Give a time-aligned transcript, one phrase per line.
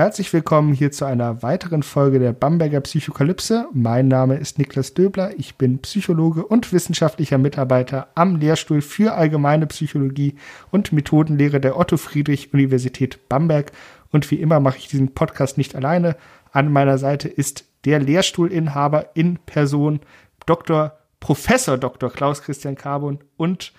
[0.00, 3.68] Herzlich willkommen hier zu einer weiteren Folge der Bamberger Psychokalypse.
[3.74, 5.38] Mein Name ist Niklas Döbler.
[5.38, 10.36] Ich bin Psychologe und wissenschaftlicher Mitarbeiter am Lehrstuhl für Allgemeine Psychologie
[10.70, 13.72] und Methodenlehre der Otto Friedrich Universität Bamberg.
[14.10, 16.16] Und wie immer mache ich diesen Podcast nicht alleine.
[16.50, 20.00] An meiner Seite ist der Lehrstuhlinhaber in Person
[20.46, 20.96] Dr.
[21.20, 22.10] Professor Dr.
[22.10, 23.74] Klaus Christian Carbon und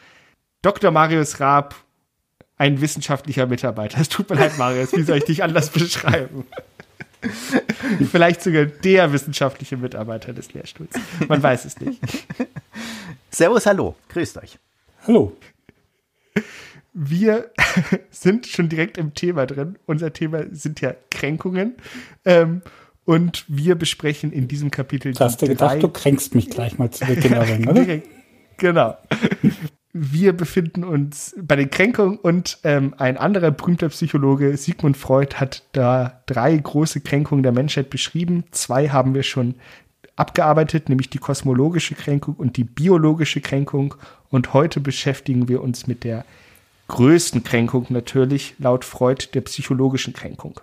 [0.61, 0.91] Dr.
[0.91, 1.73] Marius Raab,
[2.61, 3.99] ein wissenschaftlicher Mitarbeiter.
[3.99, 6.45] Es tut mir leid, Marius, wie soll ich dich anders beschreiben?
[8.11, 10.91] Vielleicht sogar der wissenschaftliche Mitarbeiter des Lehrstuhls.
[11.27, 11.99] Man weiß es nicht.
[13.31, 14.59] Servus, hallo, grüßt euch.
[15.08, 15.36] Hallo.
[16.94, 17.49] Wir
[18.11, 19.80] sind schon direkt im Thema drin.
[19.88, 21.77] Unser Thema sind ja Kränkungen.
[22.25, 22.61] Ähm,
[23.05, 25.14] und wir besprechen in diesem Kapitel.
[25.14, 28.02] Du hast du gedacht, du kränkst mich gleich mal zu Beginn, oder?
[28.58, 28.97] genau
[29.94, 35.64] wir befinden uns bei den Kränkungen und ähm, ein anderer berühmter Psychologe, Sigmund Freud, hat
[35.73, 38.45] da drei große Kränkungen der Menschheit beschrieben.
[38.52, 39.56] Zwei haben wir schon
[40.16, 43.95] abgearbeitet, nämlich die kosmologische Kränkung und die biologische Kränkung.
[44.30, 46.26] Und heute beschäftigen wir uns mit der
[46.88, 50.59] größten Kränkung natürlich, laut Freud, der psychologischen Kränkung.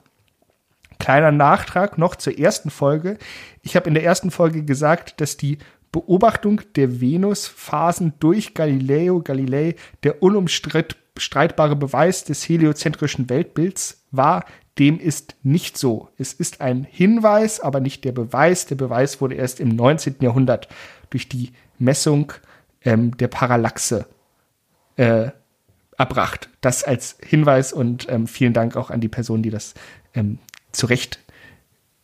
[1.09, 3.17] Kleiner Nachtrag noch zur ersten Folge.
[3.63, 5.57] Ich habe in der ersten Folge gesagt, dass die
[5.91, 14.45] Beobachtung der Venusphasen durch Galileo Galilei der unumstreitbare Beweis des heliozentrischen Weltbilds war,
[14.79, 16.11] dem ist nicht so.
[16.19, 18.67] Es ist ein Hinweis, aber nicht der Beweis.
[18.67, 20.17] Der Beweis wurde erst im 19.
[20.21, 20.69] Jahrhundert
[21.09, 22.35] durch die Messung
[22.85, 24.05] ähm, der Parallaxe
[24.97, 25.31] äh,
[25.97, 26.51] erbracht.
[26.61, 29.73] Das als Hinweis und ähm, vielen Dank auch an die Person, die das
[30.13, 30.39] ähm,
[30.79, 31.19] zu Recht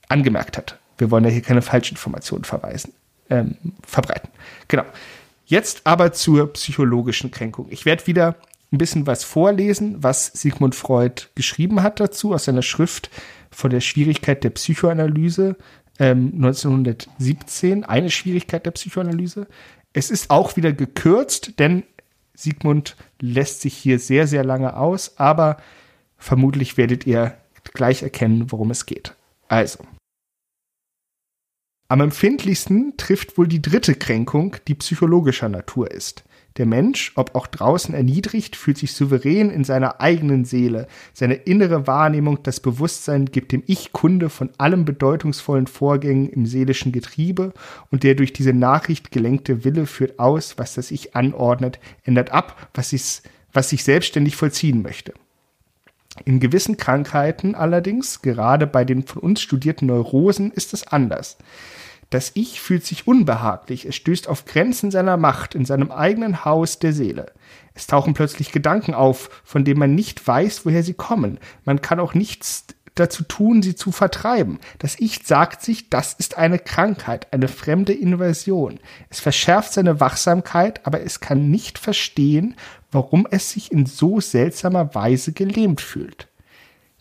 [0.09, 0.79] angemerkt hat.
[0.99, 2.93] Wir wollen ja hier keine Falschinformationen verweisen
[3.31, 4.31] ähm, verbreiten.
[4.69, 4.85] Genau.
[5.47, 7.67] Jetzt aber zur psychologischen Kränkung.
[7.71, 8.37] Ich werde wieder
[8.73, 13.11] ein bisschen was vorlesen, was Sigmund Freud geschrieben hat dazu aus seiner Schrift
[13.51, 15.57] von der Schwierigkeit der Psychoanalyse
[15.99, 17.85] ähm, 1917.
[17.85, 19.47] Eine Schwierigkeit der Psychoanalyse.
[19.93, 21.85] Es ist auch wieder gekürzt, denn
[22.35, 25.59] Sigmund lässt sich hier sehr, sehr lange aus, aber
[26.19, 27.37] vermutlich werdet ihr
[27.73, 29.15] gleich erkennen, worum es geht.
[29.49, 29.79] Also,
[31.87, 36.25] am empfindlichsten trifft wohl die dritte Kränkung, die psychologischer Natur ist.
[36.57, 40.87] Der Mensch, ob auch draußen erniedrigt, fühlt sich souverän in seiner eigenen Seele.
[41.13, 46.91] Seine innere Wahrnehmung, das Bewusstsein gibt dem Ich Kunde von allen bedeutungsvollen Vorgängen im seelischen
[46.91, 47.53] Getriebe
[47.91, 52.71] und der durch diese Nachricht gelenkte Wille führt aus, was das Ich anordnet, ändert ab,
[52.73, 53.23] was,
[53.53, 55.13] was sich selbstständig vollziehen möchte.
[56.25, 61.37] In gewissen Krankheiten allerdings, gerade bei den von uns studierten Neurosen, ist es anders.
[62.11, 66.79] Das Ich fühlt sich unbehaglich, es stößt auf Grenzen seiner Macht in seinem eigenen Haus
[66.79, 67.33] der Seele.
[67.75, 71.41] Es tauchen plötzlich Gedanken auf, von denen man nicht weiß, woher sie kommen.
[71.65, 74.61] Man kann auch nichts dazu tun, sie zu vertreiben.
[74.79, 78.79] Das Ich sagt sich, das ist eine Krankheit, eine fremde Invasion.
[79.11, 82.55] Es verschärft seine Wachsamkeit, aber es kann nicht verstehen,
[82.95, 86.29] warum es sich in so seltsamer Weise gelähmt fühlt.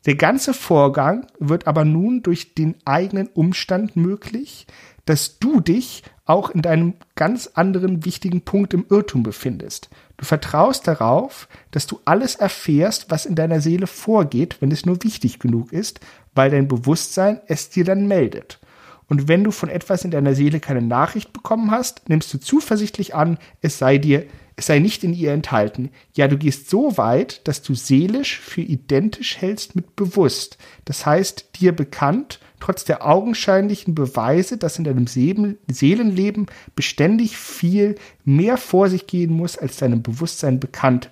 [0.06, 4.68] Der ganze Vorgang wird aber nun durch den eigenen Umstand möglich,
[5.06, 9.90] dass du dich auch in deinem ganz anderen wichtigen Punkt im Irrtum befindest.
[10.18, 15.04] Du vertraust darauf, dass du alles erfährst, was in deiner Seele vorgeht, wenn es nur
[15.04, 16.00] wichtig genug ist,
[16.34, 18.60] weil dein Bewusstsein es dir dann meldet.
[19.08, 23.14] Und wenn du von etwas in deiner Seele keine Nachricht bekommen hast, nimmst du zuversichtlich
[23.14, 25.90] an, es sei dir, es sei nicht in ihr enthalten.
[26.14, 30.58] Ja, du gehst so weit, dass du seelisch für identisch hältst mit bewusst.
[30.86, 36.46] Das heißt, dir bekannt trotz der augenscheinlichen Beweise, dass in deinem Seelenleben
[36.76, 41.12] beständig viel mehr vor sich gehen muss, als deinem Bewusstsein bekannt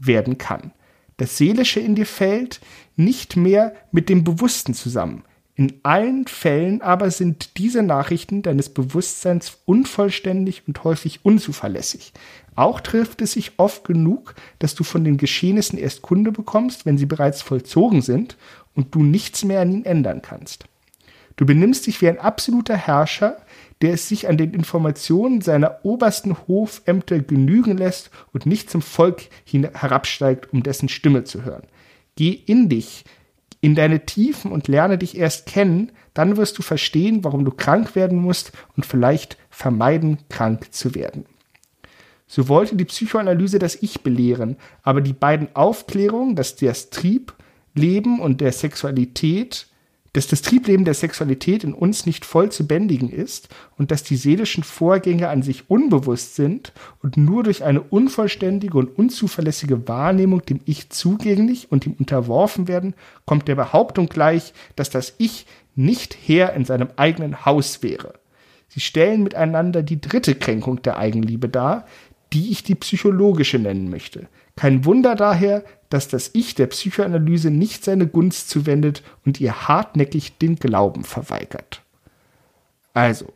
[0.00, 0.72] werden kann.
[1.16, 2.60] Das Seelische in dir fällt
[2.96, 5.22] nicht mehr mit dem Bewussten zusammen.
[5.54, 12.12] In allen Fällen aber sind diese Nachrichten deines Bewusstseins unvollständig und häufig unzuverlässig.
[12.58, 16.98] Auch trifft es sich oft genug, dass du von den Geschehnissen erst Kunde bekommst, wenn
[16.98, 18.36] sie bereits vollzogen sind
[18.74, 20.64] und du nichts mehr an ihnen ändern kannst.
[21.36, 23.36] Du benimmst dich wie ein absoluter Herrscher,
[23.80, 29.28] der es sich an den Informationen seiner obersten Hofämter genügen lässt und nicht zum Volk
[29.46, 31.62] herabsteigt, um dessen Stimme zu hören.
[32.16, 33.04] Geh in dich,
[33.60, 37.94] in deine Tiefen und lerne dich erst kennen, dann wirst du verstehen, warum du krank
[37.94, 41.24] werden musst und vielleicht vermeiden, krank zu werden.
[42.28, 48.40] So wollte die Psychoanalyse das Ich belehren, aber die beiden Aufklärungen, dass das Triebleben und
[48.40, 49.66] der Sexualität
[50.14, 54.16] dass das Triebleben der Sexualität in uns nicht voll zu bändigen ist und dass die
[54.16, 56.72] seelischen Vorgänge an sich unbewusst sind
[57.02, 62.94] und nur durch eine unvollständige und unzuverlässige Wahrnehmung dem Ich zugänglich und ihm unterworfen werden,
[63.26, 65.46] kommt der Behauptung gleich, dass das Ich
[65.76, 68.14] nicht Herr in seinem eigenen Haus wäre.
[68.68, 71.86] Sie stellen miteinander die dritte Kränkung der Eigenliebe dar,
[72.32, 74.28] die ich die psychologische nennen möchte.
[74.56, 80.38] Kein Wunder daher, dass das Ich der Psychoanalyse nicht seine Gunst zuwendet und ihr hartnäckig
[80.38, 81.82] den Glauben verweigert.
[82.92, 83.32] Also,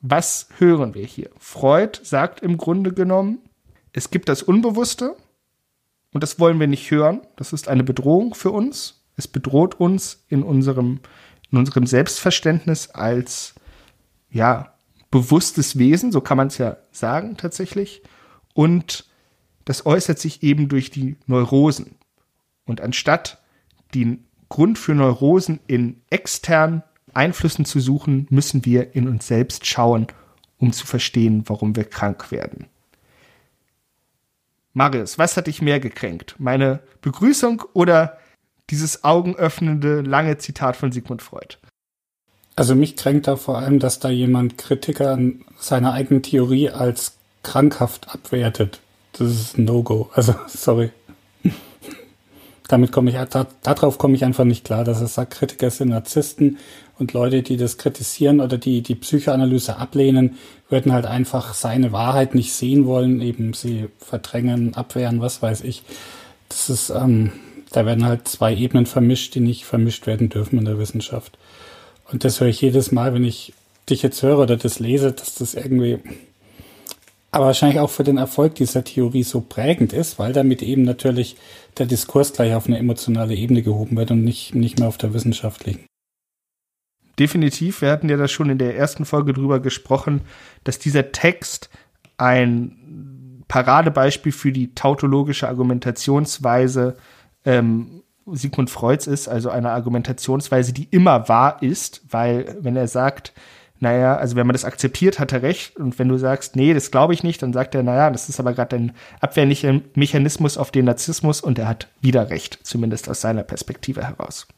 [0.00, 1.30] was hören wir hier?
[1.38, 3.38] Freud sagt im Grunde genommen,
[3.92, 5.16] es gibt das Unbewusste
[6.12, 7.20] und das wollen wir nicht hören.
[7.36, 9.04] Das ist eine Bedrohung für uns.
[9.16, 11.00] Es bedroht uns in unserem,
[11.50, 13.54] in unserem Selbstverständnis als,
[14.30, 14.74] ja,
[15.10, 18.02] bewusstes Wesen, so kann man es ja sagen tatsächlich.
[18.54, 19.06] Und
[19.64, 21.96] das äußert sich eben durch die Neurosen.
[22.64, 23.38] Und anstatt
[23.94, 26.82] den Grund für Neurosen in externen
[27.14, 30.06] Einflüssen zu suchen, müssen wir in uns selbst schauen,
[30.58, 32.66] um zu verstehen, warum wir krank werden.
[34.72, 36.36] Marius, was hat dich mehr gekränkt?
[36.38, 38.18] Meine Begrüßung oder
[38.70, 41.56] dieses augenöffnende lange Zitat von Sigmund Freud?
[42.58, 45.18] Also mich kränkt da vor allem, dass da jemand Kritiker
[45.58, 48.80] seiner eigenen Theorie als krankhaft abwertet
[49.18, 50.10] das ist No-Go.
[50.14, 50.90] Also, sorry.
[52.68, 55.88] Damit komme ich, da, darauf komme ich einfach nicht klar, dass er sagt, Kritiker sind
[55.88, 56.58] Narzissten
[56.98, 60.36] und Leute, die das kritisieren oder die die Psychoanalyse ablehnen,
[60.68, 65.82] würden halt einfach seine Wahrheit nicht sehen wollen, eben sie verdrängen, abwehren, was weiß ich.
[66.50, 67.32] Das ist, ähm,
[67.72, 71.38] da werden halt zwei Ebenen vermischt, die nicht vermischt werden dürfen in der Wissenschaft.
[72.10, 73.52] Und das höre ich jedes Mal, wenn ich
[73.88, 76.00] dich jetzt höre oder das lese, dass das irgendwie
[77.30, 81.36] aber wahrscheinlich auch für den Erfolg dieser Theorie so prägend ist, weil damit eben natürlich
[81.76, 85.12] der Diskurs gleich auf eine emotionale Ebene gehoben wird und nicht, nicht mehr auf der
[85.12, 85.84] wissenschaftlichen.
[87.18, 90.22] Definitiv, wir hatten ja da schon in der ersten Folge drüber gesprochen,
[90.64, 91.68] dass dieser Text
[92.16, 96.96] ein Paradebeispiel für die tautologische Argumentationsweise
[97.44, 98.02] ähm,
[98.34, 103.32] Sigmund Freuds ist, also eine Argumentationsweise, die immer wahr ist, weil wenn er sagt,
[103.80, 105.76] naja, also wenn man das akzeptiert, hat er recht.
[105.76, 108.40] Und wenn du sagst, nee, das glaube ich nicht, dann sagt er, naja, das ist
[108.40, 113.44] aber gerade ein Abwehrmechanismus auf den Narzissmus und er hat wieder recht, zumindest aus seiner
[113.44, 114.48] Perspektive heraus.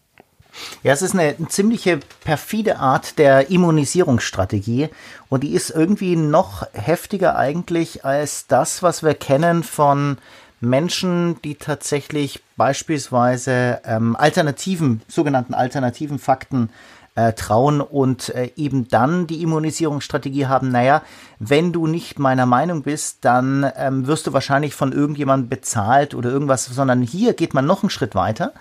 [0.82, 4.88] Ja, es ist eine ziemliche perfide Art der Immunisierungsstrategie
[5.28, 10.18] und die ist irgendwie noch heftiger eigentlich als das, was wir kennen von
[10.60, 16.70] Menschen, die tatsächlich beispielsweise ähm, alternativen, sogenannten alternativen Fakten
[17.14, 21.02] äh, trauen und äh, eben dann die Immunisierungsstrategie haben, naja,
[21.38, 26.30] wenn du nicht meiner Meinung bist, dann ähm, wirst du wahrscheinlich von irgendjemandem bezahlt oder
[26.30, 28.52] irgendwas, sondern hier geht man noch einen Schritt weiter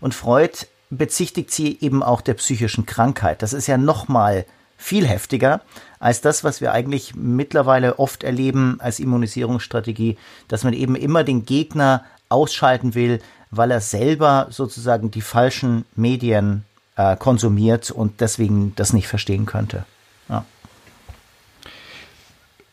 [0.00, 3.42] und Freud bezichtigt sie eben auch der psychischen Krankheit.
[3.42, 4.44] Das ist ja nochmal
[4.76, 5.62] viel heftiger
[6.02, 10.18] als das, was wir eigentlich mittlerweile oft erleben als Immunisierungsstrategie,
[10.48, 13.20] dass man eben immer den Gegner ausschalten will,
[13.52, 16.64] weil er selber sozusagen die falschen Medien
[16.96, 19.84] äh, konsumiert und deswegen das nicht verstehen könnte.
[20.28, 20.44] Ja.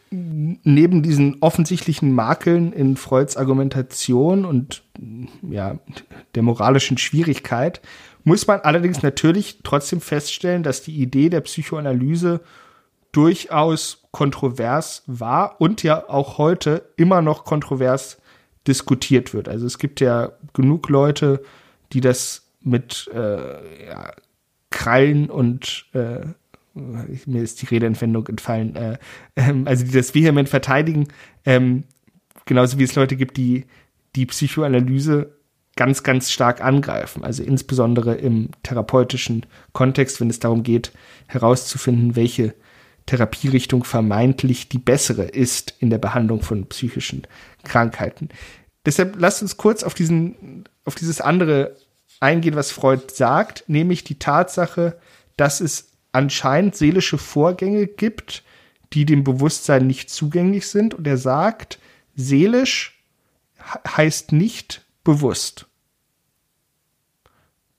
[0.09, 4.81] Neben diesen offensichtlichen Makeln in Freuds Argumentation und
[5.47, 5.75] ja,
[6.33, 7.79] der moralischen Schwierigkeit
[8.23, 12.41] muss man allerdings natürlich trotzdem feststellen, dass die Idee der Psychoanalyse
[13.11, 18.17] durchaus kontrovers war und ja auch heute immer noch kontrovers
[18.67, 19.47] diskutiert wird.
[19.49, 21.41] Also es gibt ja genug Leute,
[21.93, 24.11] die das mit äh, ja,
[24.69, 26.21] Krallen und äh,
[26.73, 28.97] mir ist die Redeentwendung entfallen, äh,
[29.35, 31.07] ähm, also die das vehement verteidigen,
[31.45, 31.83] ähm,
[32.45, 33.65] genauso wie es Leute gibt, die
[34.15, 35.35] die Psychoanalyse
[35.75, 37.23] ganz, ganz stark angreifen.
[37.23, 40.91] Also insbesondere im therapeutischen Kontext, wenn es darum geht,
[41.27, 42.53] herauszufinden, welche
[43.09, 47.23] Therapierichtung vermeintlich die bessere ist in der Behandlung von psychischen
[47.63, 48.29] Krankheiten.
[48.85, 51.75] Deshalb lasst uns kurz auf diesen, auf dieses andere
[52.19, 54.99] eingehen, was Freud sagt, nämlich die Tatsache,
[55.37, 58.43] dass es anscheinend seelische Vorgänge gibt,
[58.93, 60.93] die dem Bewusstsein nicht zugänglich sind.
[60.93, 61.79] Und er sagt,
[62.15, 63.03] seelisch
[63.87, 65.65] heißt nicht bewusst.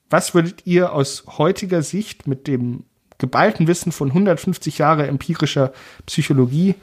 [0.08, 2.84] Was würdet ihr aus heutiger Sicht mit dem
[3.20, 5.72] geballten Wissen von 150 Jahre empirischer
[6.06, 6.74] Psychologie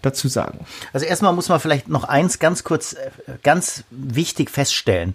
[0.00, 0.64] dazu sagen?
[0.94, 3.10] Also erstmal muss man vielleicht noch eins ganz kurz, äh,
[3.42, 5.14] ganz wichtig feststellen.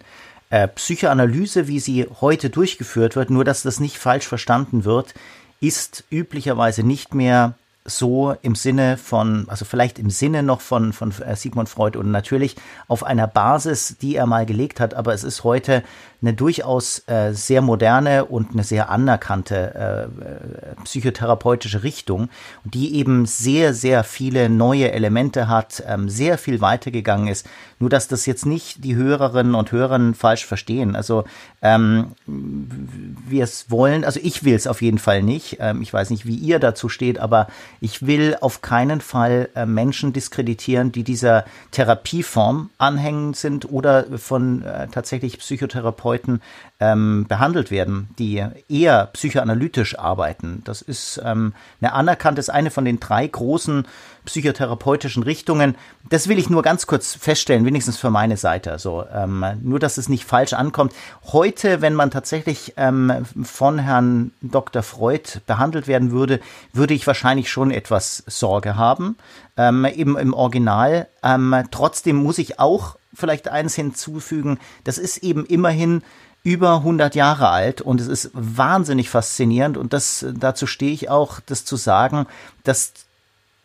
[0.49, 5.13] äh, Psychoanalyse, wie sie heute durchgeführt wird, nur dass das nicht falsch verstanden wird,
[5.59, 11.13] ist üblicherweise nicht mehr so im Sinne von, also vielleicht im Sinne noch von, von
[11.21, 12.55] äh, Sigmund Freud und natürlich
[12.87, 15.83] auf einer Basis, die er mal gelegt hat, aber es ist heute
[16.21, 22.29] eine durchaus äh, sehr moderne und eine sehr anerkannte äh, äh, psychotherapeutische Richtung,
[22.63, 27.47] die eben sehr, sehr viele neue Elemente hat, ähm, sehr viel weitergegangen ist.
[27.79, 30.95] Nur, dass das jetzt nicht die Hörerinnen und Hörer falsch verstehen.
[30.95, 31.23] Also
[31.61, 35.57] ähm, wir es wollen, also ich will es auf jeden Fall nicht.
[35.59, 37.47] Ähm, ich weiß nicht, wie ihr dazu steht, aber
[37.79, 44.63] ich will auf keinen Fall äh, Menschen diskreditieren, die dieser Therapieform anhängen sind oder von
[44.63, 46.41] äh, tatsächlich Psychotherapeuten Therapeuten
[46.79, 50.61] ähm, behandelt werden, die eher psychoanalytisch arbeiten.
[50.63, 53.87] Das ist ähm, eine anerkannte, ist eine von den drei großen
[54.25, 55.75] psychotherapeutischen Richtungen.
[56.09, 58.71] Das will ich nur ganz kurz feststellen, wenigstens für meine Seite.
[58.71, 60.93] Also ähm, nur, dass es nicht falsch ankommt.
[61.31, 64.83] Heute, wenn man tatsächlich ähm, von Herrn Dr.
[64.83, 66.39] Freud behandelt werden würde,
[66.73, 69.17] würde ich wahrscheinlich schon etwas Sorge haben.
[69.55, 71.07] Ähm, im, Im Original.
[71.23, 74.59] Ähm, trotzdem muss ich auch vielleicht eins hinzufügen.
[74.83, 76.03] Das ist eben immerhin
[76.43, 81.41] über 100 Jahre alt und es ist wahnsinnig faszinierend und das, dazu stehe ich auch,
[81.45, 82.25] das zu sagen,
[82.63, 82.93] dass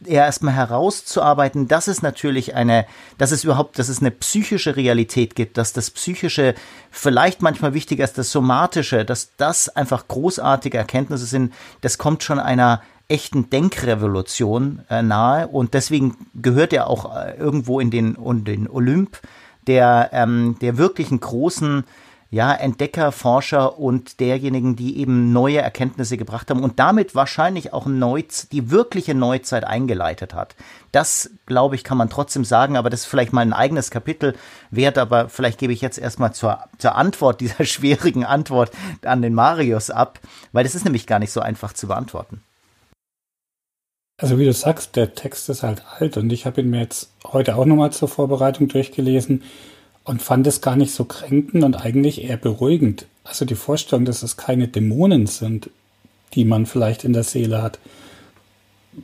[0.05, 2.87] er erstmal herauszuarbeiten, dass es natürlich eine,
[3.19, 6.57] dass es überhaupt, dass es eine psychische Realität gibt, dass das Psychische
[6.91, 12.41] vielleicht manchmal wichtiger ist, das Somatische, dass das einfach großartige Erkenntnisse sind, das kommt schon
[12.41, 18.45] einer echten Denkrevolution äh, nahe und deswegen gehört er auch äh, irgendwo in den, in
[18.45, 19.21] den Olymp
[19.67, 21.85] der, ähm, der wirklichen großen
[22.33, 27.85] ja, Entdecker, Forscher und derjenigen, die eben neue Erkenntnisse gebracht haben und damit wahrscheinlich auch
[27.85, 30.57] Neuz die wirkliche Neuzeit eingeleitet hat.
[30.93, 34.35] Das, glaube ich, kann man trotzdem sagen, aber das ist vielleicht mal ein eigenes Kapitel
[34.71, 38.71] wert, aber vielleicht gebe ich jetzt erstmal zur, zur Antwort, dieser schwierigen Antwort
[39.05, 40.19] an den Marius ab,
[40.53, 42.41] weil das ist nämlich gar nicht so einfach zu beantworten.
[44.23, 47.11] Also wie du sagst, der Text ist halt alt und ich habe ihn mir jetzt
[47.25, 49.43] heute auch nochmal zur Vorbereitung durchgelesen
[50.05, 53.07] und fand es gar nicht so kränkend und eigentlich eher beruhigend.
[53.25, 55.71] Also die Vorstellung, dass es keine Dämonen sind,
[56.35, 57.81] die man vielleicht in der Seele hat,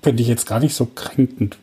[0.02, 1.58] finde ich jetzt gar nicht so kränkend.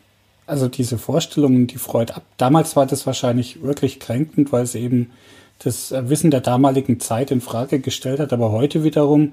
[0.46, 2.24] Also diese Vorstellungen, die Freud ab.
[2.36, 5.12] Damals war das wahrscheinlich wirklich kränkend, weil es eben
[5.60, 8.34] das Wissen der damaligen Zeit in Frage gestellt hat.
[8.34, 9.32] Aber heute wiederum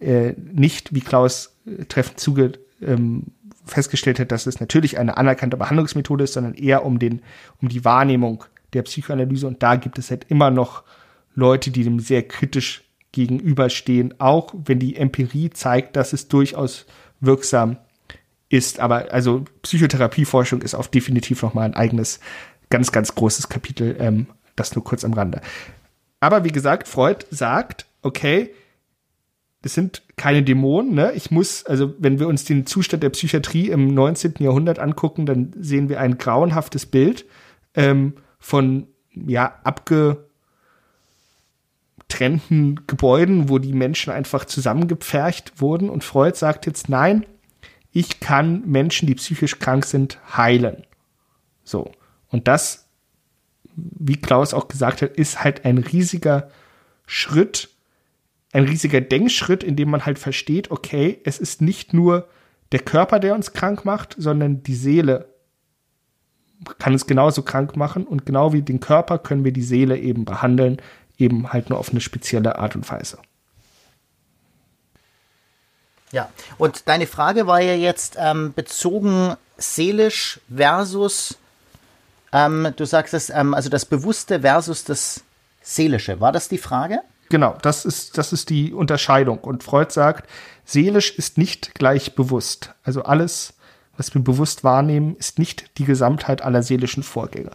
[0.00, 2.52] äh, nicht, wie Klaus äh, treffend zuge
[2.86, 3.24] ähm,
[3.64, 7.22] festgestellt hat, dass es natürlich eine anerkannte Behandlungsmethode ist, sondern eher um den,
[7.60, 9.46] um die Wahrnehmung der Psychoanalyse.
[9.46, 10.82] Und da gibt es halt immer noch
[11.34, 16.86] Leute, die dem sehr kritisch gegenüberstehen, auch wenn die Empirie zeigt, dass es durchaus
[17.20, 17.78] wirksam
[18.48, 18.80] ist.
[18.80, 22.20] Aber also Psychotherapieforschung ist auch definitiv noch mal ein eigenes,
[22.70, 23.96] ganz, ganz großes Kapitel.
[23.98, 24.26] Ähm,
[24.56, 25.40] das nur kurz am Rande.
[26.20, 28.50] Aber wie gesagt, Freud sagt, okay,
[29.64, 30.92] das sind keine Dämonen.
[30.92, 31.12] Ne?
[31.12, 34.34] Ich muss, also wenn wir uns den Zustand der Psychiatrie im 19.
[34.40, 37.24] Jahrhundert angucken, dann sehen wir ein grauenhaftes Bild
[37.74, 40.26] ähm, von ja abgetrennten
[42.86, 45.88] Gebäuden, wo die Menschen einfach zusammengepfercht wurden.
[45.88, 47.24] Und Freud sagt jetzt, nein,
[47.90, 50.84] ich kann Menschen, die psychisch krank sind, heilen.
[51.62, 51.90] So.
[52.28, 52.86] Und das,
[53.74, 56.50] wie Klaus auch gesagt hat, ist halt ein riesiger
[57.06, 57.70] Schritt
[58.54, 62.28] ein riesiger Denkschritt, in dem man halt versteht, okay, es ist nicht nur
[62.70, 65.28] der Körper, der uns krank macht, sondern die Seele
[66.78, 70.24] kann es genauso krank machen und genau wie den Körper können wir die Seele eben
[70.24, 70.80] behandeln,
[71.18, 73.18] eben halt nur auf eine spezielle Art und Weise.
[76.12, 81.38] Ja, und deine Frage war ja jetzt ähm, bezogen seelisch versus,
[82.32, 85.24] ähm, du sagst es, ähm, also das Bewusste versus das
[85.60, 86.20] Seelische.
[86.20, 87.00] War das die Frage?
[87.34, 89.38] Genau, das ist, das ist die Unterscheidung.
[89.38, 90.30] Und Freud sagt,
[90.64, 92.72] seelisch ist nicht gleich bewusst.
[92.84, 93.54] Also alles,
[93.96, 97.50] was wir bewusst wahrnehmen, ist nicht die Gesamtheit aller seelischen Vorgänge.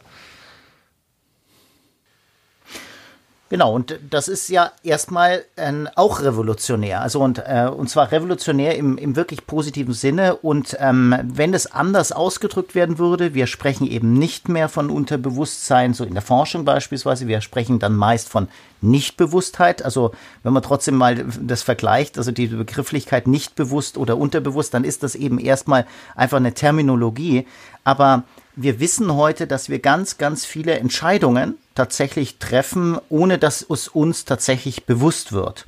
[3.49, 7.01] Genau, und das ist ja erstmal äh, auch revolutionär.
[7.01, 10.35] Also und, äh, und zwar revolutionär im, im wirklich positiven Sinne.
[10.35, 15.95] Und ähm, wenn es anders ausgedrückt werden würde, wir sprechen eben nicht mehr von Unterbewusstsein,
[15.95, 18.49] so in der Forschung beispielsweise, wir sprechen dann meist von
[18.81, 19.83] Nichtbewusstheit.
[19.83, 20.11] Also
[20.43, 25.01] wenn man trotzdem mal das vergleicht, also die Begrifflichkeit nicht bewusst oder unterbewusst, dann ist
[25.01, 27.47] das eben erstmal einfach eine Terminologie.
[27.83, 28.25] Aber
[28.55, 34.25] wir wissen heute, dass wir ganz, ganz viele Entscheidungen tatsächlich treffen, ohne dass es uns
[34.25, 35.63] tatsächlich bewusst wird.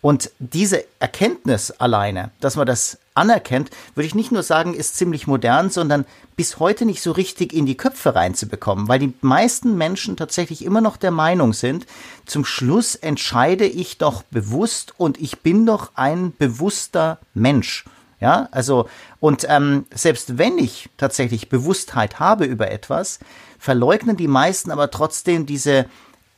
[0.00, 5.26] Und diese Erkenntnis alleine, dass man das anerkennt, würde ich nicht nur sagen, ist ziemlich
[5.26, 6.06] modern, sondern
[6.36, 10.80] bis heute nicht so richtig in die Köpfe reinzubekommen, weil die meisten Menschen tatsächlich immer
[10.80, 11.84] noch der Meinung sind,
[12.26, 17.84] zum Schluss entscheide ich doch bewusst und ich bin doch ein bewusster Mensch.
[18.18, 18.88] Ja, also,
[19.20, 23.18] und ähm, selbst wenn ich tatsächlich Bewusstheit habe über etwas,
[23.58, 25.86] verleugnen die meisten aber trotzdem diese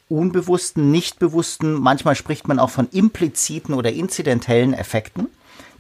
[0.08, 5.28] unbewussten, nicht bewussten, manchmal spricht man auch von impliziten oder inzidentellen Effekten,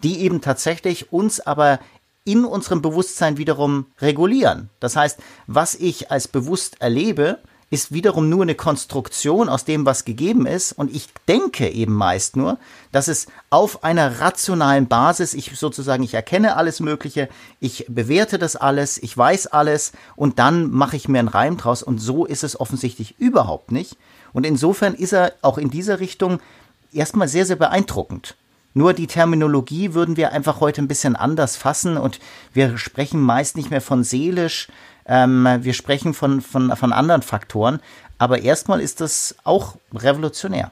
[0.02, 1.80] die eben tatsächlich uns aber
[2.24, 4.68] in unserem Bewusstsein wiederum regulieren.
[4.80, 7.38] Das heißt, was ich als bewusst erlebe,
[7.70, 10.72] ist wiederum nur eine Konstruktion aus dem, was gegeben ist.
[10.72, 12.58] Und ich denke eben meist nur,
[12.92, 17.28] dass es auf einer rationalen Basis, ich sozusagen, ich erkenne alles Mögliche,
[17.60, 21.82] ich bewerte das alles, ich weiß alles und dann mache ich mir einen Reim draus.
[21.82, 23.96] Und so ist es offensichtlich überhaupt nicht.
[24.32, 26.40] Und insofern ist er auch in dieser Richtung
[26.92, 28.34] erstmal sehr, sehr beeindruckend.
[28.74, 32.20] Nur die Terminologie würden wir einfach heute ein bisschen anders fassen und
[32.52, 34.68] wir sprechen meist nicht mehr von seelisch,
[35.08, 37.80] ähm, wir sprechen von, von, von anderen Faktoren.
[38.18, 40.70] Aber erstmal ist das auch revolutionär.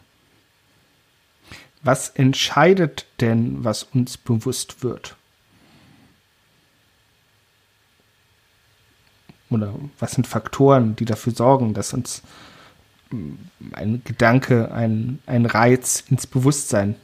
[1.82, 5.16] Was entscheidet denn, was uns bewusst wird?
[9.48, 12.22] Oder was sind Faktoren, die dafür sorgen, dass uns
[13.72, 16.96] ein Gedanke, ein, ein Reiz ins Bewusstsein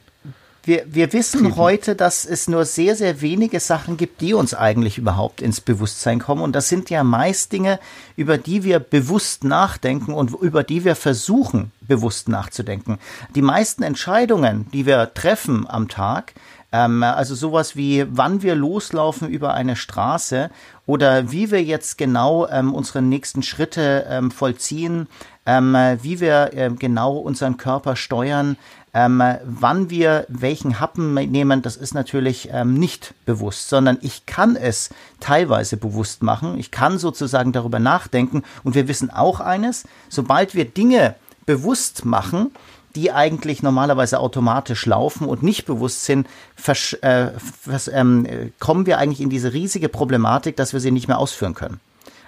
[0.63, 1.57] wir, wir wissen treten.
[1.57, 6.19] heute, dass es nur sehr, sehr wenige Sachen gibt, die uns eigentlich überhaupt ins Bewusstsein
[6.19, 6.41] kommen.
[6.41, 7.79] Und das sind ja meist Dinge,
[8.15, 12.97] über die wir bewusst nachdenken und über die wir versuchen, bewusst nachzudenken.
[13.35, 16.33] Die meisten Entscheidungen, die wir treffen am Tag,
[16.71, 20.49] ähm, also sowas wie, wann wir loslaufen über eine Straße
[20.85, 25.07] oder wie wir jetzt genau ähm, unsere nächsten Schritte ähm, vollziehen,
[25.45, 28.57] ähm, wie wir äh, genau unseren Körper steuern,
[28.93, 34.55] ähm, wann wir welchen Happen nehmen, das ist natürlich ähm, nicht bewusst, sondern ich kann
[34.55, 36.59] es teilweise bewusst machen.
[36.59, 38.43] Ich kann sozusagen darüber nachdenken.
[38.63, 41.15] Und wir wissen auch eines, sobald wir Dinge
[41.47, 42.51] bewusst machen,
[42.95, 46.27] die eigentlich normalerweise automatisch laufen und nicht bewusst sind,
[46.67, 48.27] äh, vers, ähm,
[48.59, 51.79] kommen wir eigentlich in diese riesige Problematik, dass wir sie nicht mehr ausführen können.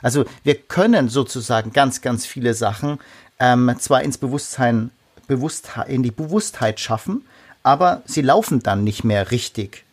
[0.05, 2.99] Also wir können sozusagen ganz, ganz viele Sachen
[3.39, 4.91] ähm, zwar ins Bewusstsein
[5.25, 7.25] Bewusstheit, in die Bewusstheit schaffen,
[7.63, 9.83] aber sie laufen dann nicht mehr richtig.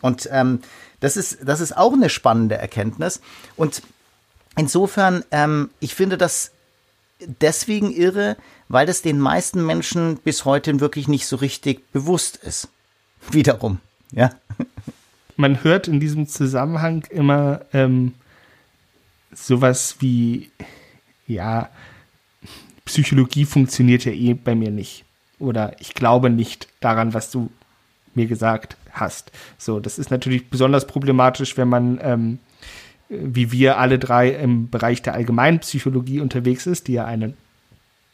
[0.00, 0.60] Und ähm,
[1.00, 3.20] das, ist, das ist auch eine spannende Erkenntnis.
[3.56, 3.82] Und
[4.56, 6.52] insofern, ähm, ich finde das
[7.20, 12.68] deswegen irre, weil das den meisten Menschen bis heute wirklich nicht so richtig bewusst ist.
[13.30, 13.80] Wiederum,
[14.12, 14.30] ja.
[15.36, 18.14] Man hört in diesem Zusammenhang immer ähm,
[19.32, 20.50] sowas wie,
[21.26, 21.68] ja,
[22.84, 25.04] Psychologie funktioniert ja eh bei mir nicht.
[25.38, 27.50] Oder ich glaube nicht daran, was du
[28.14, 29.30] mir gesagt hast.
[29.58, 32.38] So, das ist natürlich besonders problematisch, wenn man, ähm,
[33.08, 37.36] wie wir alle drei im Bereich der Allgemeinpsychologie unterwegs ist, die ja einen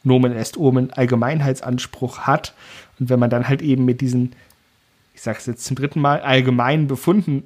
[0.03, 2.53] Nomen est Omen Allgemeinheitsanspruch hat.
[2.99, 4.33] Und wenn man dann halt eben mit diesen,
[5.13, 7.43] ich sage es jetzt zum dritten Mal, allgemeinen Befunden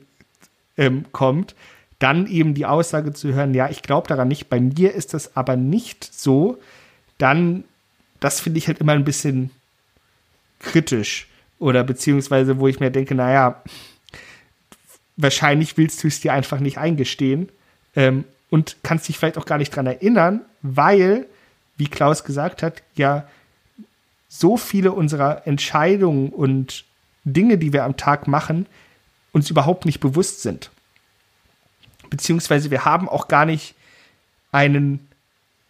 [0.77, 1.55] ähm, kommt,
[1.99, 5.35] dann eben die Aussage zu hören, ja, ich glaube daran nicht, bei mir ist das
[5.35, 6.57] aber nicht so,
[7.17, 7.65] dann,
[8.19, 9.51] das finde ich halt immer ein bisschen
[10.59, 11.27] kritisch.
[11.59, 13.61] Oder beziehungsweise, wo ich mir denke, naja,
[15.17, 17.49] wahrscheinlich willst du es dir einfach nicht eingestehen
[17.95, 21.25] ähm, und kannst dich vielleicht auch gar nicht dran erinnern, weil,
[21.75, 23.27] wie Klaus gesagt hat, ja
[24.29, 26.85] so viele unserer Entscheidungen und
[27.25, 28.67] Dinge, die wir am Tag machen,
[29.33, 30.71] uns überhaupt nicht bewusst sind.
[32.09, 33.75] Beziehungsweise wir haben auch gar nicht
[34.51, 35.07] einen,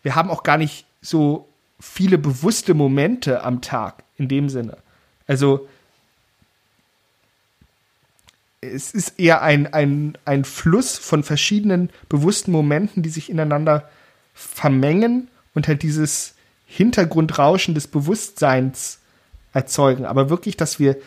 [0.04, 1.48] wir haben auch gar nicht so
[1.80, 4.78] viele bewusste Momente am Tag in dem Sinne.
[5.28, 5.68] Also
[8.62, 13.90] es ist eher ein, ein, ein Fluss von verschiedenen bewussten Momenten, die sich ineinander
[14.34, 19.00] vermengen und halt dieses Hintergrundrauschen des Bewusstseins
[19.54, 20.98] erzeugen, aber wirklich, dass wir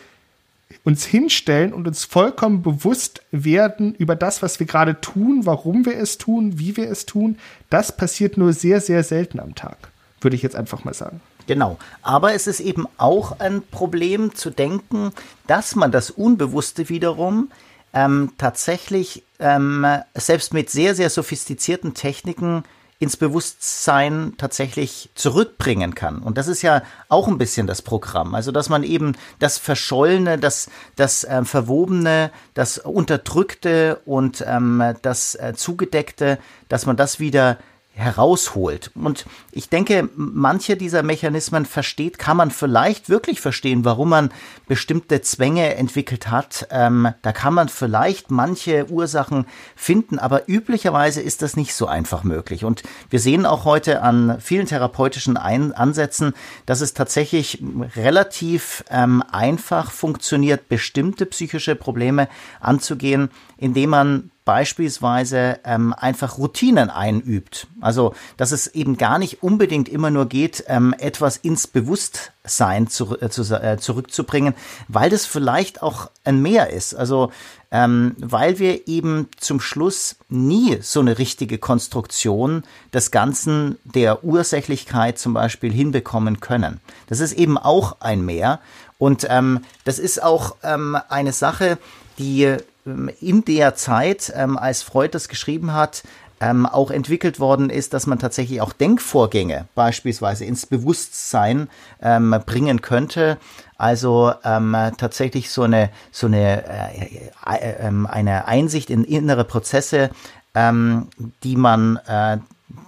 [0.83, 5.97] uns hinstellen und uns vollkommen bewusst werden über das, was wir gerade tun, warum wir
[5.97, 7.37] es tun, wie wir es tun,
[7.69, 9.77] das passiert nur sehr, sehr selten am Tag,
[10.21, 11.21] würde ich jetzt einfach mal sagen.
[11.47, 11.77] Genau.
[12.01, 15.11] Aber es ist eben auch ein Problem zu denken,
[15.47, 17.49] dass man das Unbewusste wiederum
[17.93, 22.63] ähm, tatsächlich ähm, selbst mit sehr, sehr sophistizierten Techniken
[23.03, 26.19] ins Bewusstsein tatsächlich zurückbringen kann.
[26.19, 28.33] Und das ist ja auch ein bisschen das Programm.
[28.33, 35.35] Also, dass man eben das Verschollene, das, das äh, Verwobene, das Unterdrückte und ähm, das
[35.35, 36.39] äh, Zugedeckte,
[36.69, 37.57] dass man das wieder
[37.95, 38.89] herausholt.
[38.95, 44.31] Und ich denke, manche dieser Mechanismen versteht, kann man vielleicht wirklich verstehen, warum man
[44.67, 46.67] bestimmte Zwänge entwickelt hat.
[46.71, 52.23] Ähm, da kann man vielleicht manche Ursachen finden, aber üblicherweise ist das nicht so einfach
[52.23, 52.65] möglich.
[52.65, 56.33] Und wir sehen auch heute an vielen therapeutischen Ein Ansätzen,
[56.65, 57.63] dass es tatsächlich
[57.95, 62.27] relativ ähm, einfach funktioniert, bestimmte psychische Probleme
[62.59, 67.67] anzugehen, indem man beispielsweise ähm, einfach Routinen einübt.
[67.81, 73.19] Also, dass es eben gar nicht unbedingt immer nur geht, ähm, etwas ins Bewusstsein zu,
[73.19, 74.53] äh, zu, äh, zurückzubringen,
[74.87, 76.93] weil das vielleicht auch ein Mehr ist.
[76.93, 77.31] Also,
[77.71, 85.17] ähm, weil wir eben zum Schluss nie so eine richtige Konstruktion des Ganzen der Ursächlichkeit
[85.17, 86.81] zum Beispiel hinbekommen können.
[87.07, 88.59] Das ist eben auch ein Mehr.
[88.99, 91.77] Und ähm, das ist auch ähm, eine Sache,
[92.19, 96.03] die in der Zeit, ähm, als Freud das geschrieben hat,
[96.43, 101.69] ähm, auch entwickelt worden ist, dass man tatsächlich auch Denkvorgänge beispielsweise ins Bewusstsein
[102.01, 103.37] ähm, bringen könnte.
[103.77, 110.09] Also ähm, tatsächlich so eine so eine äh, äh, äh, eine Einsicht in innere Prozesse,
[110.53, 111.07] ähm,
[111.43, 112.37] die man äh,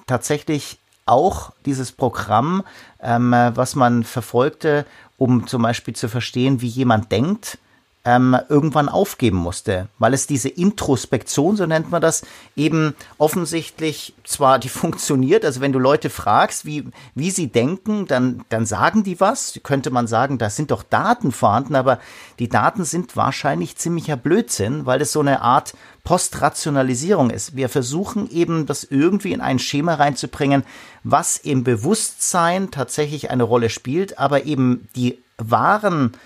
[0.07, 2.63] tatsächlich auch dieses Programm,
[3.01, 4.85] ähm, was man verfolgte,
[5.17, 7.57] um zum Beispiel zu verstehen, wie jemand denkt,
[8.05, 12.23] ähm, irgendwann aufgeben musste, weil es diese Introspektion, so nennt man das,
[12.55, 18.45] eben offensichtlich zwar die funktioniert, also wenn du Leute fragst, wie, wie sie denken, dann,
[18.49, 21.99] dann sagen die was, könnte man sagen, da sind doch Daten vorhanden, aber
[22.37, 27.55] die Daten sind wahrscheinlich ziemlicher Blödsinn, weil es so eine Art Postrationalisierung ist.
[27.55, 30.63] Wir versuchen eben, das irgendwie in ein Schema reinzubringen,
[31.03, 36.17] was im Bewusstsein tatsächlich eine Rolle spielt, aber eben die wahren äh,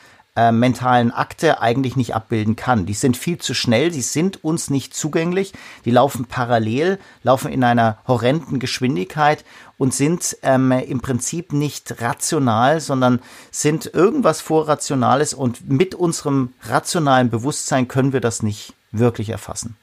[0.52, 2.86] mentalen Akte eigentlich nicht abbilden kann.
[2.86, 5.54] Die sind viel zu schnell, die sind uns nicht zugänglich,
[5.86, 9.44] die laufen parallel, laufen in einer horrenden Geschwindigkeit
[9.78, 13.20] und sind ähm, im Prinzip nicht rational, sondern
[13.52, 19.76] sind irgendwas Vorrationales und mit unserem rationalen Bewusstsein können wir das nicht wirklich erfassen.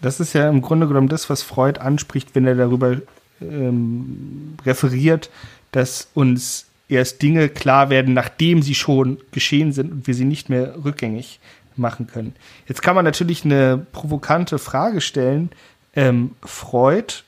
[0.00, 2.96] Das ist ja im Grunde genommen das, was Freud anspricht, wenn er darüber
[3.40, 5.30] ähm, referiert,
[5.72, 10.48] dass uns erst Dinge klar werden, nachdem sie schon geschehen sind und wir sie nicht
[10.48, 11.40] mehr rückgängig
[11.76, 12.34] machen können.
[12.66, 15.50] Jetzt kann man natürlich eine provokante Frage stellen.
[15.94, 17.22] Ähm, Freud,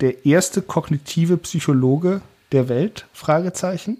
[0.00, 3.06] der erste kognitive Psychologe der Welt?
[3.12, 3.98] Fragezeichen.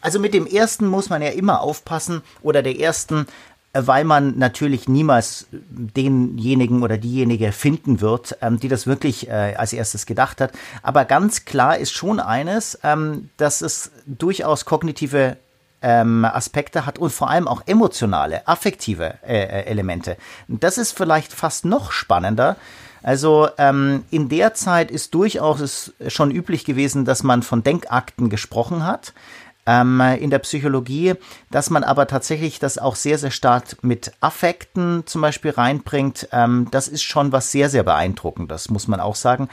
[0.00, 3.26] Also mit dem ersten muss man ja immer aufpassen oder der ersten,
[3.72, 9.72] weil man natürlich niemals denjenigen oder diejenige finden wird, ähm, die das wirklich äh, als
[9.72, 10.52] erstes gedacht hat.
[10.82, 15.38] Aber ganz klar ist schon eines, ähm, dass es durchaus kognitive
[15.80, 20.16] ähm, Aspekte hat und vor allem auch emotionale, affektive äh, äh Elemente.
[20.48, 22.56] Das ist vielleicht fast noch spannender.
[23.02, 28.86] Also ähm, in der Zeit ist durchaus schon üblich gewesen, dass man von Denkakten gesprochen
[28.86, 29.12] hat
[29.66, 31.14] ähm, in der Psychologie,
[31.50, 36.28] dass man aber tatsächlich das auch sehr, sehr stark mit Affekten zum Beispiel reinbringt.
[36.32, 39.48] Ähm, das ist schon was sehr, sehr beeindruckendes, muss man auch sagen.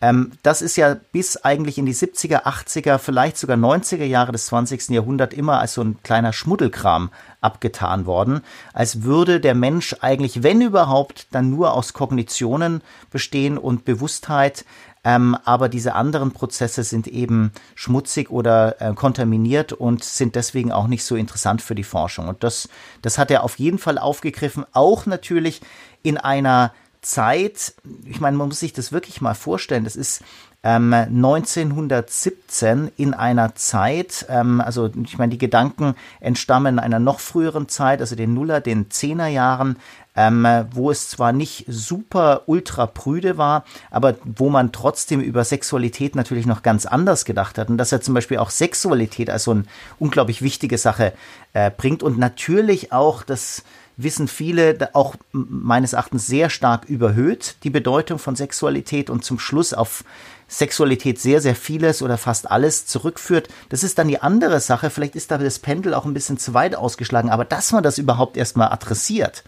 [0.00, 4.46] Ähm, das ist ja bis eigentlich in die 70er, 80er, vielleicht sogar 90er Jahre des
[4.46, 4.88] 20.
[4.90, 8.42] Jahrhunderts immer als so ein kleiner Schmuddelkram abgetan worden,
[8.72, 14.64] als würde der Mensch eigentlich, wenn überhaupt, dann nur aus Kognitionen bestehen und Bewusstheit,
[15.04, 20.86] ähm, aber diese anderen Prozesse sind eben schmutzig oder äh, kontaminiert und sind deswegen auch
[20.86, 22.28] nicht so interessant für die Forschung.
[22.28, 22.68] Und das,
[23.02, 25.62] das hat er auf jeden Fall aufgegriffen, auch natürlich
[26.02, 30.22] in einer Zeit, ich meine, man muss sich das wirklich mal vorstellen, das ist
[30.62, 37.68] ähm, 1917 in einer Zeit, ähm, also ich meine, die Gedanken entstammen einer noch früheren
[37.68, 39.78] Zeit, also den Nuller, den Zehnerjahren,
[40.20, 46.14] ähm, wo es zwar nicht super ultra prüde war, aber wo man trotzdem über Sexualität
[46.14, 49.52] natürlich noch ganz anders gedacht hat und dass er zum Beispiel auch Sexualität als so
[49.52, 49.64] eine
[49.98, 51.14] unglaublich wichtige Sache
[51.54, 53.64] äh, bringt und natürlich auch das
[53.96, 59.72] wissen viele auch meines Erachtens sehr stark überhöht, die Bedeutung von Sexualität und zum Schluss
[59.72, 60.04] auf
[60.48, 63.48] Sexualität sehr, sehr vieles oder fast alles zurückführt.
[63.68, 64.90] Das ist dann die andere Sache.
[64.90, 67.98] Vielleicht ist da das Pendel auch ein bisschen zu weit ausgeschlagen, aber dass man das
[67.98, 69.44] überhaupt erstmal adressiert,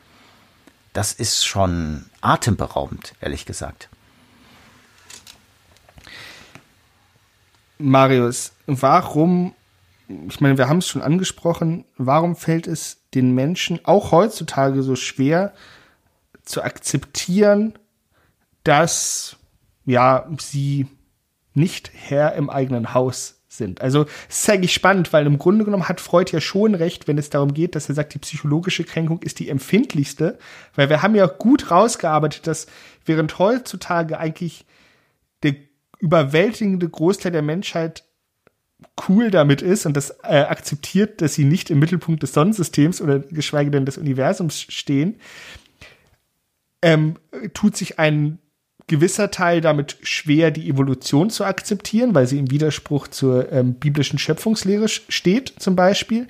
[0.93, 3.89] das ist schon atemberaubend, ehrlich gesagt.
[7.79, 9.55] Marius, warum,
[10.29, 14.95] ich meine, wir haben es schon angesprochen, warum fällt es den Menschen auch heutzutage so
[14.95, 15.53] schwer
[16.45, 17.79] zu akzeptieren,
[18.65, 19.37] dass
[19.85, 20.87] ja sie
[21.55, 23.81] nicht Herr im eigenen Haus sind.
[23.81, 27.19] Also es ist eigentlich spannend, weil im Grunde genommen hat Freud ja schon recht, wenn
[27.19, 30.39] es darum geht, dass er sagt, die psychologische Kränkung ist die empfindlichste,
[30.75, 32.67] weil wir haben ja gut rausgearbeitet, dass
[33.05, 34.65] während heutzutage eigentlich
[35.43, 35.55] der
[35.99, 38.05] überwältigende Großteil der Menschheit
[39.09, 43.21] cool damit ist und das äh, akzeptiert, dass sie nicht im Mittelpunkt des Sonnensystems oder
[43.21, 45.21] geschweige denn des Universums stehen,
[46.83, 47.17] ähm,
[47.55, 48.39] tut sich ein
[48.93, 54.19] gewisser Teil damit schwer, die Evolution zu akzeptieren, weil sie im Widerspruch zur ähm, biblischen
[54.19, 56.27] Schöpfungslehre steht, zum Beispiel.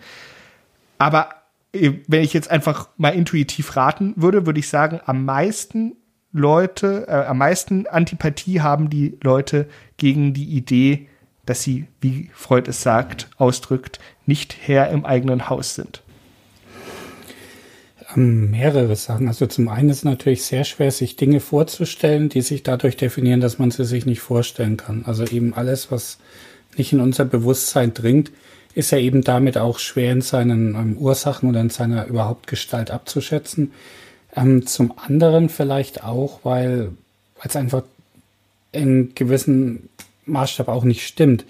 [0.97, 1.31] Aber
[1.73, 5.97] äh, wenn ich jetzt einfach mal intuitiv raten würde, würde ich sagen, am meisten
[6.31, 11.09] Leute, äh, am meisten Antipathie haben die Leute gegen die Idee,
[11.45, 16.02] dass sie, wie Freud es sagt, ausdrückt, nicht Herr im eigenen Haus sind.
[18.17, 19.29] Mehrere Sachen.
[19.29, 23.41] Also zum einen ist es natürlich sehr schwer, sich Dinge vorzustellen, die sich dadurch definieren,
[23.41, 25.05] dass man sie sich nicht vorstellen kann.
[25.07, 26.19] Also eben alles, was
[26.77, 28.31] nicht in unser Bewusstsein dringt,
[28.75, 32.91] ist ja eben damit auch schwer in seinen ähm, Ursachen oder in seiner überhaupt Gestalt
[32.91, 33.73] abzuschätzen.
[34.35, 36.93] Ähm, zum anderen vielleicht auch, weil
[37.43, 37.83] es einfach
[38.73, 39.89] in gewissen
[40.25, 41.45] Maßstab auch nicht stimmt.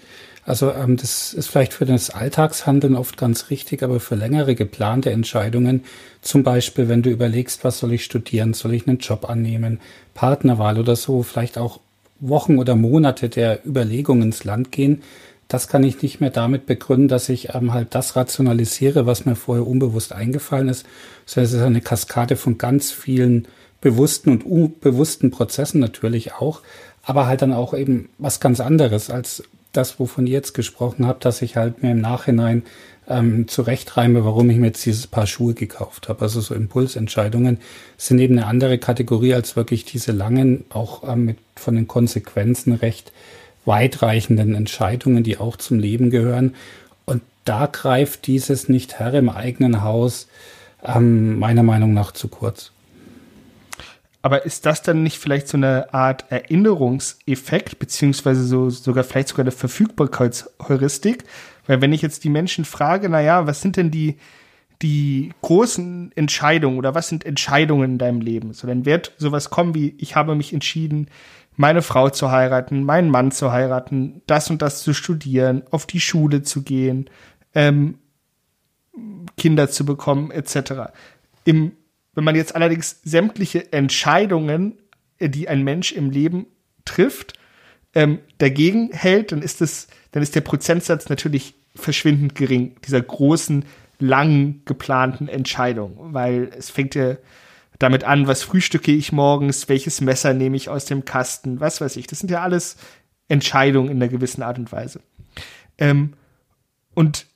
[0.45, 5.09] Also ähm, das ist vielleicht für das Alltagshandeln oft ganz richtig, aber für längere geplante
[5.09, 5.83] Entscheidungen,
[6.21, 9.79] zum Beispiel wenn du überlegst, was soll ich studieren, soll ich einen Job annehmen,
[10.13, 11.79] Partnerwahl oder so, vielleicht auch
[12.19, 15.01] Wochen oder Monate der Überlegung ins Land gehen,
[15.47, 19.35] das kann ich nicht mehr damit begründen, dass ich ähm, halt das rationalisiere, was mir
[19.35, 20.85] vorher unbewusst eingefallen ist,
[21.25, 23.47] sondern es ist eine Kaskade von ganz vielen
[23.79, 26.61] bewussten und unbewussten Prozessen natürlich auch,
[27.03, 31.25] aber halt dann auch eben was ganz anderes als das, wovon ihr jetzt gesprochen habt,
[31.25, 32.63] dass ich halt mir im Nachhinein
[33.07, 36.21] ähm, zurechtreime, warum ich mir jetzt dieses Paar Schuhe gekauft habe.
[36.21, 37.59] Also so Impulsentscheidungen
[37.97, 42.73] sind eben eine andere Kategorie als wirklich diese langen, auch ähm, mit von den Konsequenzen
[42.73, 43.11] recht
[43.65, 46.55] weitreichenden Entscheidungen, die auch zum Leben gehören.
[47.05, 50.27] Und da greift dieses nicht Herr im eigenen Haus
[50.83, 52.72] ähm, meiner Meinung nach zu kurz.
[54.23, 59.43] Aber ist das dann nicht vielleicht so eine Art Erinnerungseffekt, beziehungsweise so, sogar vielleicht sogar
[59.43, 61.25] eine Verfügbarkeitsheuristik?
[61.67, 64.15] Weil wenn ich jetzt die Menschen frage, na ja, was sind denn die,
[64.81, 68.53] die großen Entscheidungen oder was sind Entscheidungen in deinem Leben?
[68.53, 71.09] So, dann wird sowas kommen wie, ich habe mich entschieden,
[71.57, 75.99] meine Frau zu heiraten, meinen Mann zu heiraten, das und das zu studieren, auf die
[75.99, 77.09] Schule zu gehen,
[77.53, 77.99] ähm,
[79.37, 80.93] Kinder zu bekommen, etc.
[81.43, 81.73] Im
[82.15, 84.77] wenn man jetzt allerdings sämtliche Entscheidungen,
[85.19, 86.45] äh, die ein Mensch im Leben
[86.85, 87.33] trifft,
[87.95, 93.65] ähm, dagegen hält, dann ist es, dann ist der Prozentsatz natürlich verschwindend gering, dieser großen,
[93.99, 97.17] lang geplanten Entscheidung, weil es fängt ja
[97.79, 101.95] damit an, was frühstücke ich morgens, welches Messer nehme ich aus dem Kasten, was weiß
[101.97, 102.07] ich.
[102.07, 102.77] Das sind ja alles
[103.27, 104.99] Entscheidungen in einer gewissen Art und Weise.
[105.77, 106.13] Ähm,
[106.93, 107.27] und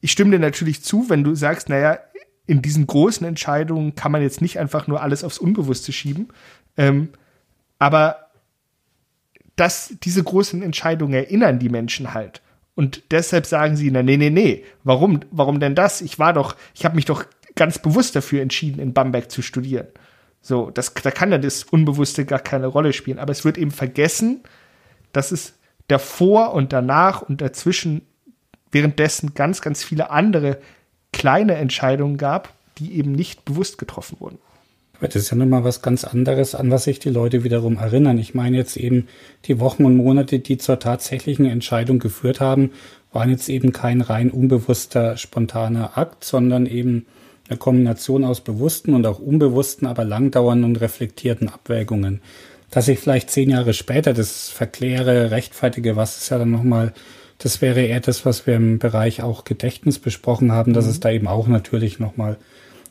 [0.00, 1.98] ich stimme dir natürlich zu, wenn du sagst, naja,
[2.46, 6.28] in diesen großen Entscheidungen kann man jetzt nicht einfach nur alles aufs Unbewusste schieben.
[6.76, 7.10] Ähm,
[7.78, 8.26] aber
[9.56, 12.42] dass diese großen Entscheidungen erinnern die Menschen halt.
[12.74, 16.02] Und deshalb sagen sie, na, nee, nee, nee, warum, warum denn das?
[16.02, 19.86] Ich war doch, ich habe mich doch ganz bewusst dafür entschieden, in Bamberg zu studieren.
[20.42, 23.18] So, das, da kann ja das Unbewusste gar keine Rolle spielen.
[23.18, 24.42] Aber es wird eben vergessen,
[25.12, 25.54] dass es
[25.88, 28.02] davor und danach und dazwischen
[28.70, 30.58] währenddessen ganz, ganz viele andere
[31.12, 34.38] kleine Entscheidungen gab, die eben nicht bewusst getroffen wurden.
[34.98, 38.18] Aber das ist ja nochmal was ganz anderes, an was sich die Leute wiederum erinnern.
[38.18, 39.08] Ich meine jetzt eben
[39.44, 42.70] die Wochen und Monate, die zur tatsächlichen Entscheidung geführt haben,
[43.12, 47.06] waren jetzt eben kein rein unbewusster, spontaner Akt, sondern eben
[47.48, 52.20] eine Kombination aus bewussten und auch unbewussten, aber langdauernden und reflektierten Abwägungen.
[52.70, 56.92] Dass ich vielleicht zehn Jahre später das verkläre, rechtfertige, was ist ja dann nochmal
[57.38, 60.90] das wäre eher das, was wir im Bereich auch Gedächtnis besprochen haben, dass mhm.
[60.90, 62.36] es da eben auch natürlich nochmal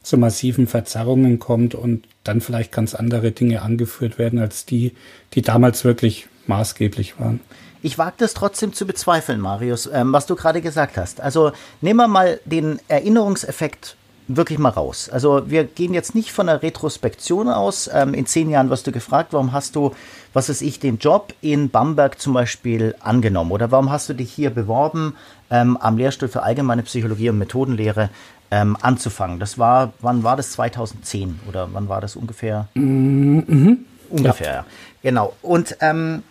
[0.03, 4.93] zu massiven Verzerrungen kommt und dann vielleicht ganz andere Dinge angeführt werden als die,
[5.33, 7.39] die damals wirklich maßgeblich waren.
[7.81, 11.21] Ich wage das trotzdem zu bezweifeln, Marius, ähm, was du gerade gesagt hast.
[11.21, 13.95] Also nehmen wir mal den Erinnerungseffekt
[14.27, 15.09] wirklich mal raus.
[15.09, 17.89] Also wir gehen jetzt nicht von einer Retrospektion aus.
[17.93, 19.93] Ähm, in zehn Jahren wirst du gefragt, warum hast du,
[20.35, 24.33] was weiß ich, den Job in Bamberg zum Beispiel angenommen oder warum hast du dich
[24.33, 25.15] hier beworben,
[25.49, 28.09] ähm, am Lehrstuhl für allgemeine Psychologie und Methodenlehre
[28.51, 29.39] ähm, anzufangen.
[29.39, 30.51] Das war, wann war das?
[30.51, 32.67] 2010 oder wann war das ungefähr?
[32.73, 33.85] Mhm.
[34.09, 34.65] Ungefähr, ja.
[35.01, 35.33] Genau.
[35.41, 36.21] Und ähm,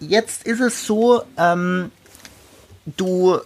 [0.00, 1.92] jetzt ist es so, ähm,
[2.96, 3.38] du,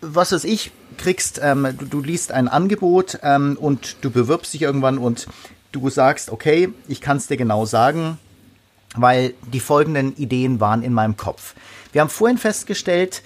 [0.00, 4.62] was weiß ich, kriegst, ähm, du, du, liest ein Angebot ähm, und du bewirbst dich
[4.62, 5.26] irgendwann und
[5.70, 8.18] du sagst, okay, ich kann es dir genau sagen,
[8.96, 11.54] weil die folgenden Ideen waren in meinem Kopf.
[11.92, 13.22] Wir haben vorhin festgestellt,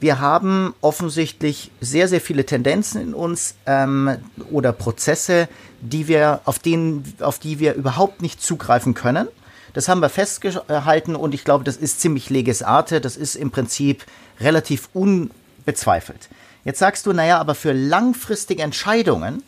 [0.00, 4.18] wir haben offensichtlich sehr, sehr viele Tendenzen in uns ähm,
[4.50, 5.48] oder Prozesse,
[5.80, 9.28] die wir, auf, denen, auf die wir überhaupt nicht zugreifen können.
[9.72, 13.00] Das haben wir festgehalten und ich glaube, das ist ziemlich leges Arte.
[13.00, 14.04] Das ist im Prinzip
[14.40, 16.28] relativ unbezweifelt.
[16.64, 19.42] Jetzt sagst du, naja, aber für langfristige Entscheidungen,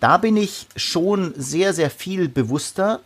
[0.00, 3.00] da bin ich schon sehr, sehr viel bewusster,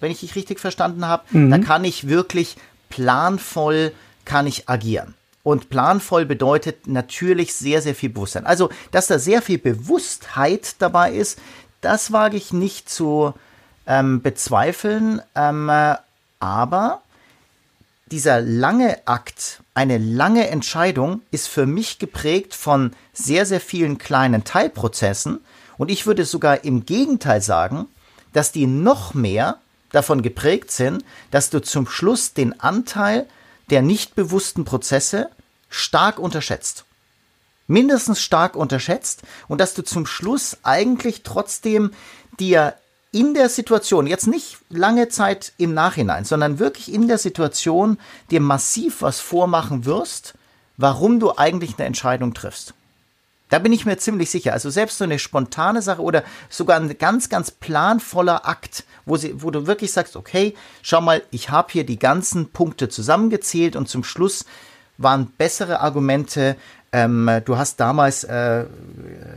[0.00, 1.24] wenn ich dich richtig verstanden habe.
[1.30, 1.50] Mhm.
[1.50, 2.56] Da kann ich wirklich
[2.88, 3.92] planvoll,
[4.24, 5.14] kann ich agieren.
[5.42, 8.46] Und planvoll bedeutet natürlich sehr, sehr viel Bewusstsein.
[8.46, 11.38] Also, dass da sehr viel Bewusstheit dabei ist,
[11.80, 13.32] das wage ich nicht zu
[13.86, 15.22] ähm, bezweifeln.
[15.34, 15.70] Ähm,
[16.40, 17.02] aber
[18.10, 24.44] dieser lange Akt, eine lange Entscheidung ist für mich geprägt von sehr, sehr vielen kleinen
[24.44, 25.40] Teilprozessen.
[25.78, 27.86] Und ich würde sogar im Gegenteil sagen,
[28.32, 29.58] dass die noch mehr
[29.92, 33.26] davon geprägt sind, dass du zum Schluss den Anteil
[33.70, 35.30] der nicht bewussten Prozesse
[35.68, 36.84] stark unterschätzt.
[37.68, 41.92] Mindestens stark unterschätzt und dass du zum Schluss eigentlich trotzdem
[42.40, 42.74] dir
[43.12, 47.98] in der Situation, jetzt nicht lange Zeit im Nachhinein, sondern wirklich in der Situation
[48.30, 50.34] dir massiv was vormachen wirst,
[50.76, 52.74] warum du eigentlich eine Entscheidung triffst.
[53.50, 54.52] Da bin ich mir ziemlich sicher.
[54.52, 59.42] Also selbst so eine spontane Sache oder sogar ein ganz, ganz planvoller Akt, wo, sie,
[59.42, 63.88] wo du wirklich sagst, okay, schau mal, ich habe hier die ganzen Punkte zusammengezählt und
[63.88, 64.46] zum Schluss
[64.96, 66.56] waren bessere Argumente
[66.92, 68.64] ähm, du hast damals, äh,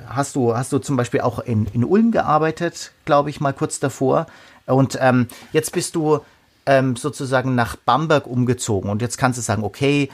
[0.07, 3.79] hast du, hast du zum Beispiel auch in, in Ulm gearbeitet, glaube ich, mal kurz
[3.79, 4.25] davor.
[4.65, 6.21] Und ähm, jetzt bist du
[6.65, 8.89] ähm, sozusagen nach Bamberg umgezogen.
[8.89, 10.09] Und jetzt kannst du sagen, okay,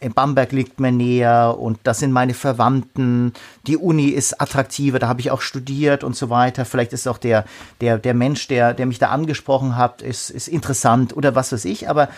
[0.00, 3.32] in Bamberg liegt mir näher und das sind meine Verwandten,
[3.66, 6.64] die Uni ist attraktiver, da habe ich auch studiert und so weiter.
[6.64, 7.44] Vielleicht ist auch der,
[7.80, 11.64] der, der Mensch, der, der mich da angesprochen hat, ist, ist interessant oder was weiß
[11.64, 11.88] ich.
[11.88, 12.08] Aber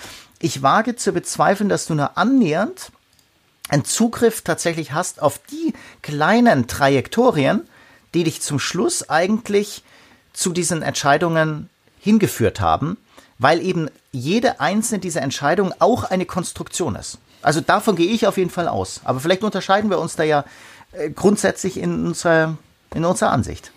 [0.41, 2.91] ich wage zu bezweifeln, dass du nur annähernd
[3.69, 5.73] einen Zugriff tatsächlich hast auf die
[6.03, 7.63] kleinen Trajektorien,
[8.15, 9.83] die dich zum Schluss eigentlich
[10.33, 11.69] zu diesen Entscheidungen
[11.99, 12.97] hingeführt haben,
[13.39, 17.19] weil eben jede einzelne dieser Entscheidungen auch eine Konstruktion ist.
[17.43, 19.01] Also davon gehe ich auf jeden Fall aus.
[19.05, 20.45] Aber vielleicht unterscheiden wir uns da ja
[20.93, 22.57] äh, grundsätzlich in unserer,
[22.95, 23.73] in unserer Ansicht.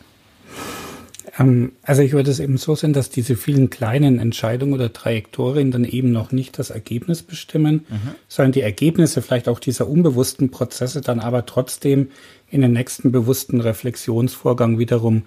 [1.38, 5.72] Ähm, also ich würde es eben so sehen, dass diese vielen kleinen Entscheidungen oder Trajektorien
[5.72, 8.15] dann eben noch nicht das Ergebnis bestimmen, mhm.
[8.28, 12.10] sondern die Ergebnisse vielleicht auch dieser unbewussten Prozesse dann aber trotzdem
[12.50, 15.24] in den nächsten bewussten Reflexionsvorgang wiederum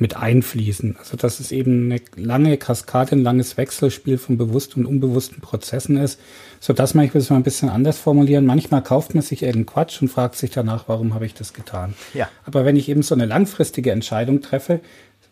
[0.00, 0.96] mit einfließen.
[0.98, 5.96] Also dass es eben eine lange Kaskade, ein langes Wechselspiel von bewussten und unbewussten Prozessen
[5.96, 6.18] ist,
[6.58, 9.42] so dass man, ich will es mal ein bisschen anders formulieren, manchmal kauft man sich
[9.42, 11.94] irgendeinen Quatsch und fragt sich danach, warum habe ich das getan.
[12.14, 12.28] Ja.
[12.44, 14.80] Aber wenn ich eben so eine langfristige Entscheidung treffe,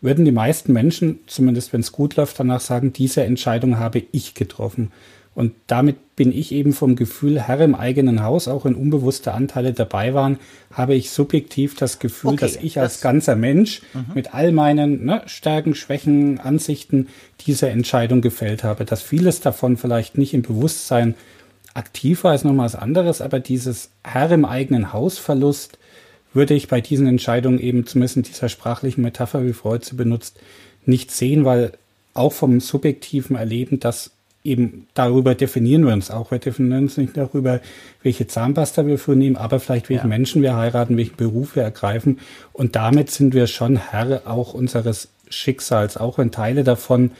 [0.01, 4.33] würden die meisten Menschen, zumindest wenn es gut läuft, danach sagen, diese Entscheidung habe ich
[4.33, 4.91] getroffen.
[5.39, 9.71] Und damit bin ich eben vom Gefühl, Herr im eigenen Haus, auch wenn unbewusste Anteile
[9.71, 10.37] dabei waren,
[10.73, 14.15] habe ich subjektiv das Gefühl, okay, dass ich als ganzer Mensch mhm.
[14.15, 17.07] mit all meinen ne, Stärken, Schwächen, Ansichten
[17.47, 18.83] diese Entscheidung gefällt habe.
[18.83, 21.15] Dass vieles davon vielleicht nicht im Bewusstsein
[21.73, 25.79] aktiv war, ist nochmal was anderes, aber dieses Herr im eigenen Haus Verlust,
[26.33, 30.37] würde ich bei diesen Entscheidungen eben zumindest in dieser sprachlichen Metapher, wie Freud sie benutzt,
[30.85, 31.71] nicht sehen, weil
[32.13, 34.11] auch vom subjektiven Erleben, das
[34.49, 36.31] eben darüber definieren wir uns auch.
[36.31, 37.61] Wir definieren uns nicht darüber,
[38.03, 40.17] welche Zahnpasta wir vornehmen, aber vielleicht welchen ja.
[40.17, 42.19] Menschen wir heiraten, welchen Beruf wir ergreifen.
[42.51, 47.11] Und damit sind wir schon Herr auch unseres Schicksals, auch wenn Teile davon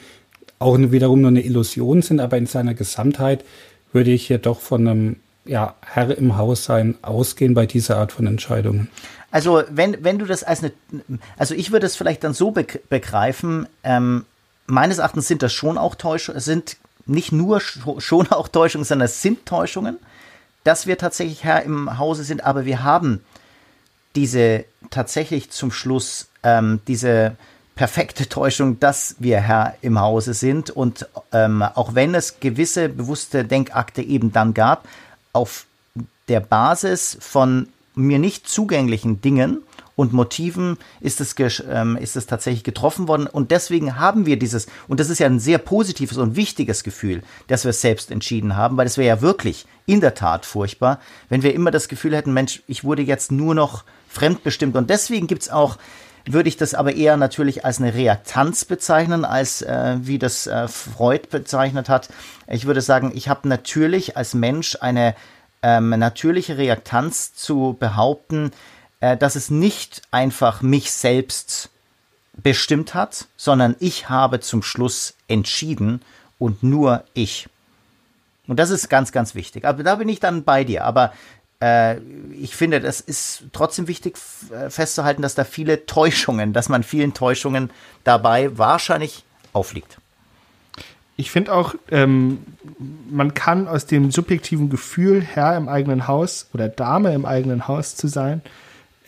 [0.58, 3.46] auch wiederum nur eine Illusion sind, aber in seiner Gesamtheit
[3.94, 5.16] würde ich hier doch von einem
[5.46, 8.90] ja, Herr im Haus sein ausgehen bei dieser Art von Entscheidungen?
[9.32, 10.74] Also wenn, wenn du das als eine,
[11.38, 14.26] also ich würde es vielleicht dann so begreifen, ähm,
[14.66, 16.78] meines Erachtens sind das schon auch Täuschungen, sind
[17.10, 19.98] nicht nur schon auch Täuschungen, sondern es sind Täuschungen,
[20.64, 23.24] dass wir tatsächlich Herr im Hause sind, aber wir haben
[24.16, 27.36] diese tatsächlich zum Schluss ähm, diese
[27.76, 30.70] perfekte Täuschung, dass wir Herr im Hause sind.
[30.70, 34.86] Und ähm, auch wenn es gewisse bewusste Denkakte eben dann gab,
[35.32, 35.66] auf
[36.28, 39.62] der Basis von mir nicht zugänglichen Dingen
[40.00, 41.36] und Motiven ist es,
[41.70, 43.28] ähm, ist es tatsächlich getroffen worden.
[43.28, 47.22] Und deswegen haben wir dieses, und das ist ja ein sehr positives und wichtiges Gefühl,
[47.48, 51.02] dass wir es selbst entschieden haben, weil es wäre ja wirklich in der Tat furchtbar,
[51.28, 54.78] wenn wir immer das Gefühl hätten, Mensch, ich wurde jetzt nur noch fremdbestimmt.
[54.78, 55.78] Und deswegen gibt's auch
[56.26, 60.68] würde ich das aber eher natürlich als eine Reaktanz bezeichnen, als äh, wie das äh,
[60.68, 62.10] Freud bezeichnet hat.
[62.48, 65.16] Ich würde sagen, ich habe natürlich als Mensch eine
[65.64, 68.52] ähm, natürliche Reaktanz zu behaupten,
[69.00, 71.70] äh, dass es nicht einfach mich selbst
[72.36, 76.02] bestimmt hat, sondern ich habe zum Schluss entschieden
[76.38, 77.48] und nur ich.
[78.48, 79.66] Und das ist ganz, ganz wichtig.
[79.66, 80.86] Aber da bin ich dann bei dir.
[80.86, 81.14] Aber
[81.62, 81.98] äh,
[82.34, 84.18] ich finde, das ist trotzdem wichtig
[84.52, 87.70] äh, festzuhalten, dass da viele Täuschungen, dass man vielen Täuschungen
[88.04, 89.24] dabei wahrscheinlich
[89.54, 89.98] aufliegt.
[91.16, 92.40] Ich finde auch, ähm,
[93.10, 97.98] man kann aus dem subjektiven Gefühl, Herr im eigenen Haus oder Dame im eigenen Haus
[97.98, 98.42] zu sein,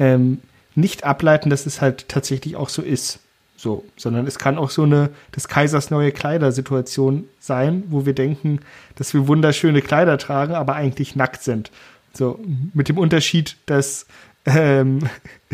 [0.02, 0.40] ähm,
[0.74, 3.20] nicht ableiten, dass es halt tatsächlich auch so ist.
[3.56, 8.62] So, sondern es kann auch so eine des Kaisers neue Kleider-Situation sein, wo wir denken,
[8.96, 11.70] dass wir wunderschöne Kleider tragen, aber eigentlich nackt sind.
[12.14, 12.40] So,
[12.74, 14.08] mit dem Unterschied, dass
[14.46, 15.08] ähm,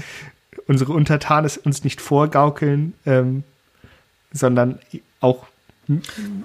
[0.68, 3.44] unsere Untertanen uns nicht vorgaukeln, ähm,
[4.32, 4.80] sondern
[5.20, 5.48] auch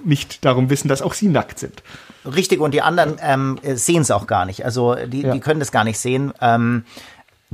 [0.05, 1.82] nicht darum wissen, dass auch sie nackt sind.
[2.24, 4.64] Richtig, und die anderen ähm, sehen es auch gar nicht.
[4.64, 5.32] Also die, ja.
[5.32, 6.32] die können das gar nicht sehen.
[6.40, 6.84] Ähm,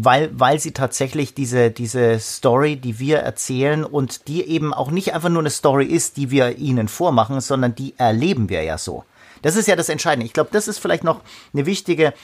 [0.00, 5.12] weil, weil sie tatsächlich diese, diese Story, die wir erzählen und die eben auch nicht
[5.12, 9.04] einfach nur eine Story ist, die wir ihnen vormachen, sondern die erleben wir ja so.
[9.42, 10.26] Das ist ja das Entscheidende.
[10.26, 11.22] Ich glaube, das ist vielleicht noch
[11.52, 12.14] eine wichtige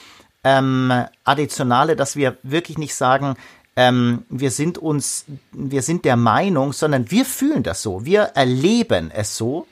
[0.44, 0.92] ähm,
[1.24, 3.34] Additionale, dass wir wirklich nicht sagen,
[3.74, 8.04] ähm, wir sind uns, wir sind der Meinung, sondern wir fühlen das so.
[8.04, 9.66] Wir erleben es so,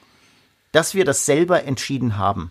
[0.73, 2.51] dass wir das selber entschieden haben.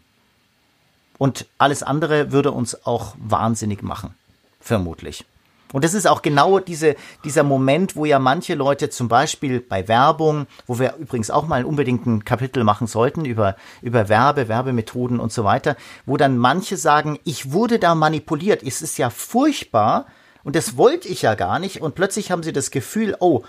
[1.17, 4.15] Und alles andere würde uns auch wahnsinnig machen.
[4.61, 5.25] Vermutlich.
[5.73, 9.87] Und das ist auch genau diese, dieser Moment, wo ja manche Leute zum Beispiel bei
[9.87, 15.19] Werbung, wo wir übrigens auch mal unbedingt ein Kapitel machen sollten über, über Werbe, Werbemethoden
[15.19, 20.05] und so weiter, wo dann manche sagen, ich wurde da manipuliert, es ist ja furchtbar,
[20.43, 21.81] und das wollte ich ja gar nicht.
[21.81, 23.43] Und plötzlich haben sie das Gefühl, oh,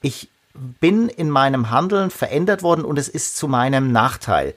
[0.00, 0.28] ich
[0.80, 4.54] bin in meinem Handeln verändert worden und es ist zu meinem Nachteil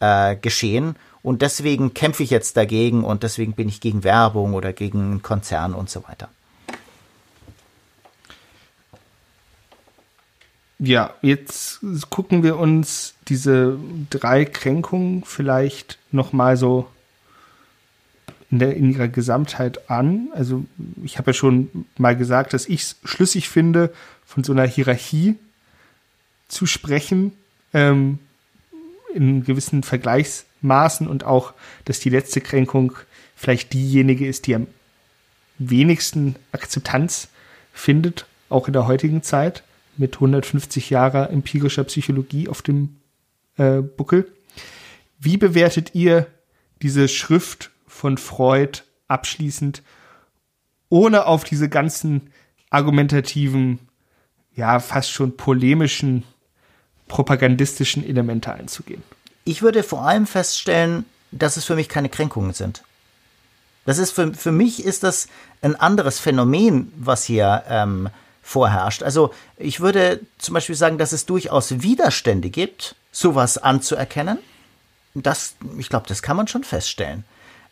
[0.00, 0.96] äh, geschehen.
[1.22, 5.74] Und deswegen kämpfe ich jetzt dagegen und deswegen bin ich gegen Werbung oder gegen Konzern
[5.74, 6.28] und so weiter.
[10.78, 13.78] Ja, jetzt gucken wir uns diese
[14.10, 16.88] drei Kränkungen vielleicht noch mal so
[18.50, 20.28] in, der, in ihrer Gesamtheit an.
[20.34, 20.64] Also
[21.02, 23.92] ich habe ja schon mal gesagt, dass ich es schlüssig finde,
[24.24, 25.34] von so einer Hierarchie
[26.46, 27.32] zu sprechen,
[27.74, 28.20] ähm,
[29.14, 31.54] in gewissen Vergleichsmaßen und auch,
[31.86, 32.92] dass die letzte Kränkung
[33.34, 34.68] vielleicht diejenige ist, die am
[35.58, 37.28] wenigsten Akzeptanz
[37.72, 39.64] findet, auch in der heutigen Zeit,
[39.98, 42.96] mit 150 Jahre empirischer Psychologie auf dem
[43.56, 44.30] äh, Buckel.
[45.18, 46.26] Wie bewertet ihr
[46.82, 49.82] diese Schrift von Freud abschließend,
[50.88, 52.30] ohne auf diese ganzen
[52.70, 53.78] argumentativen,
[54.54, 56.24] ja, fast schon polemischen,
[57.08, 59.02] propagandistischen Elemente einzugehen.
[59.44, 62.82] Ich würde vor allem feststellen, dass es für mich keine Kränkungen sind.
[63.86, 65.28] Das ist für, für mich ist das
[65.62, 68.10] ein anderes Phänomen, was hier ähm,
[68.48, 69.02] vorherrscht.
[69.02, 74.38] Also ich würde zum Beispiel sagen, dass es durchaus Widerstände gibt, sowas anzuerkennen.
[75.12, 77.24] Das, ich glaube, das kann man schon feststellen.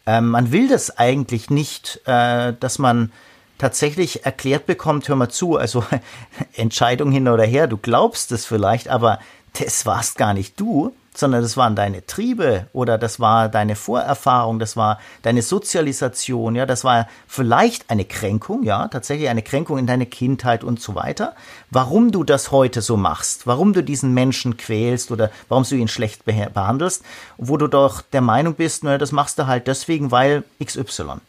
[0.04, 3.10] Ähm, man will das eigentlich nicht, äh, dass man
[3.56, 5.82] tatsächlich erklärt bekommt, hör mal zu, also
[6.52, 9.18] Entscheidung hin oder her, du glaubst es vielleicht, aber
[9.58, 14.58] das warst gar nicht du, sondern das waren deine Triebe oder das war deine Vorerfahrung,
[14.58, 19.86] das war deine Sozialisation, ja, das war vielleicht eine Kränkung, ja, tatsächlich eine Kränkung in
[19.86, 21.34] deiner Kindheit und so weiter.
[21.70, 25.88] Warum du das heute so machst, warum du diesen Menschen quälst oder warum du ihn
[25.88, 27.02] schlecht behandelst,
[27.36, 31.20] wo du doch der Meinung bist, naja, das machst du halt deswegen, weil XY.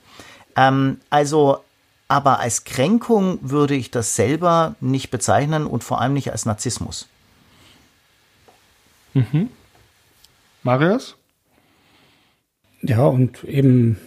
[0.55, 1.59] Ähm, also
[2.07, 7.07] aber als Kränkung würde ich das selber nicht bezeichnen und vor allem nicht als Narzissmus.
[9.13, 9.49] Mhm.
[10.63, 11.15] Marius?
[12.81, 13.97] Ja, und eben,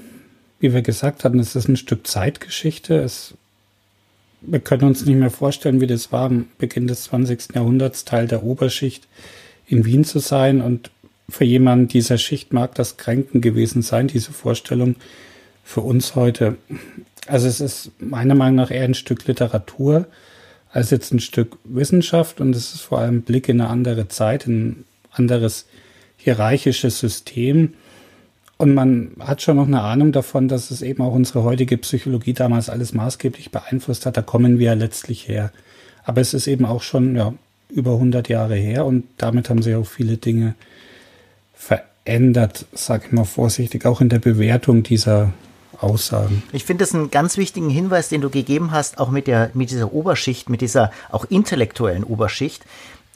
[0.59, 2.97] wie wir gesagt hatten, es ist ein Stück Zeitgeschichte.
[2.99, 3.35] Es,
[4.41, 7.55] wir können uns nicht mehr vorstellen, wie das war, am Beginn des 20.
[7.55, 9.09] Jahrhunderts Teil der Oberschicht
[9.67, 10.61] in Wien zu sein.
[10.61, 10.91] Und
[11.29, 14.97] für jemanden dieser Schicht mag das kränken gewesen sein, diese Vorstellung.
[15.65, 16.57] Für uns heute,
[17.27, 20.07] also es ist meiner Meinung nach eher ein Stück Literatur
[20.73, 24.47] als jetzt ein Stück Wissenschaft und es ist vor allem Blick in eine andere Zeit,
[24.47, 25.67] ein anderes
[26.23, 27.75] hierarchisches System.
[28.57, 32.35] Und man hat schon noch eine Ahnung davon, dass es eben auch unsere heutige Psychologie
[32.35, 34.17] damals alles maßgeblich beeinflusst hat.
[34.17, 35.51] Da kommen wir ja letztlich her.
[36.05, 37.33] Aber es ist eben auch schon ja,
[37.71, 40.55] über 100 Jahre her und damit haben sich auch viele Dinge
[41.55, 45.33] verändert, sage ich mal vorsichtig, auch in der Bewertung dieser
[45.79, 46.43] Aussagen.
[46.53, 49.71] Ich finde das einen ganz wichtigen Hinweis, den du gegeben hast, auch mit, der, mit
[49.71, 52.65] dieser Oberschicht, mit dieser auch intellektuellen Oberschicht.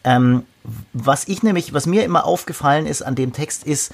[0.04, 0.44] Ähm,
[0.92, 3.92] was ich nämlich, was mir immer aufgefallen ist an dem Text, ist,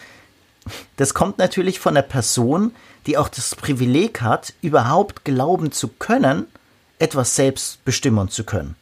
[0.97, 2.73] das kommt natürlich von der Person,
[3.07, 6.47] die auch das Privileg hat, überhaupt glauben zu können,
[6.99, 8.77] etwas selbst bestimmen zu können.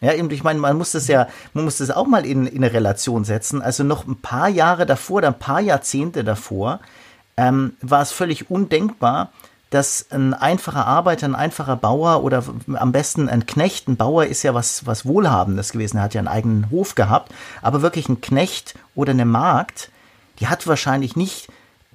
[0.00, 2.62] Ja, eben, ich meine, man muss das ja, man muss das auch mal in, in
[2.62, 3.62] eine Relation setzen.
[3.62, 6.80] Also noch ein paar Jahre davor, oder ein paar Jahrzehnte davor,
[7.36, 9.32] ähm, war es völlig undenkbar,
[9.76, 14.42] dass ein einfacher Arbeiter, ein einfacher Bauer oder am besten ein Knecht, ein Bauer ist
[14.42, 18.22] ja was, was Wohlhabendes gewesen, er hat ja einen eigenen Hof gehabt, aber wirklich ein
[18.22, 19.90] Knecht oder eine Magd,
[20.40, 21.48] die hat wahrscheinlich nicht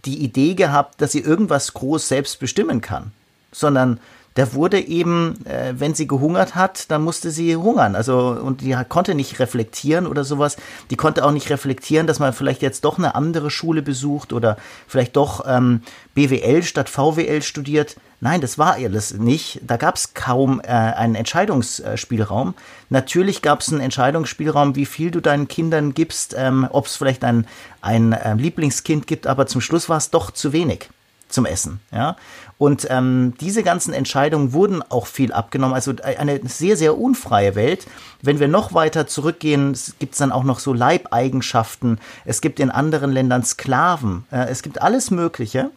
[0.05, 3.13] die Idee gehabt, dass sie irgendwas groß selbst bestimmen kann,
[3.51, 3.99] sondern
[4.37, 7.95] der wurde eben, äh, wenn sie gehungert hat, dann musste sie hungern.
[7.95, 10.57] Also, und die konnte nicht reflektieren oder sowas.
[10.89, 14.57] Die konnte auch nicht reflektieren, dass man vielleicht jetzt doch eine andere Schule besucht oder
[14.87, 15.81] vielleicht doch ähm,
[16.13, 17.97] BWL statt VWL studiert.
[18.21, 19.59] Nein, das war alles nicht.
[19.63, 22.53] Da gab es kaum äh, einen Entscheidungsspielraum.
[22.89, 27.23] Natürlich gab es einen Entscheidungsspielraum, wie viel du deinen Kindern gibst, ähm, ob es vielleicht
[27.23, 27.47] ein,
[27.81, 30.89] ein äh, Lieblingskind gibt, aber zum Schluss war es doch zu wenig
[31.31, 31.79] zum Essen.
[31.91, 32.15] Ja?
[32.61, 35.73] Und ähm, diese ganzen Entscheidungen wurden auch viel abgenommen.
[35.73, 37.87] Also äh, eine sehr, sehr unfreie Welt.
[38.21, 41.97] Wenn wir noch weiter zurückgehen, gibt es dann auch noch so Leibeigenschaften.
[42.23, 44.25] Es gibt in anderen Ländern Sklaven.
[44.29, 45.71] Äh, es gibt alles Mögliche.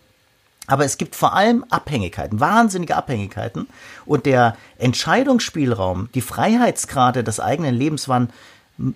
[0.66, 3.66] Aber es gibt vor allem Abhängigkeiten, wahnsinnige Abhängigkeiten.
[4.04, 8.28] Und der Entscheidungsspielraum, die Freiheitsgrade des eigenen Lebens waren,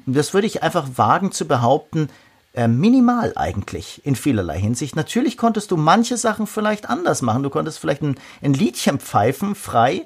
[0.04, 2.10] das würde ich einfach wagen zu behaupten,
[2.58, 4.96] äh, minimal eigentlich in vielerlei Hinsicht.
[4.96, 7.44] Natürlich konntest du manche Sachen vielleicht anders machen.
[7.44, 10.04] Du konntest vielleicht ein, ein Liedchen pfeifen, frei,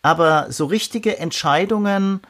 [0.00, 2.20] aber so richtige Entscheidungen,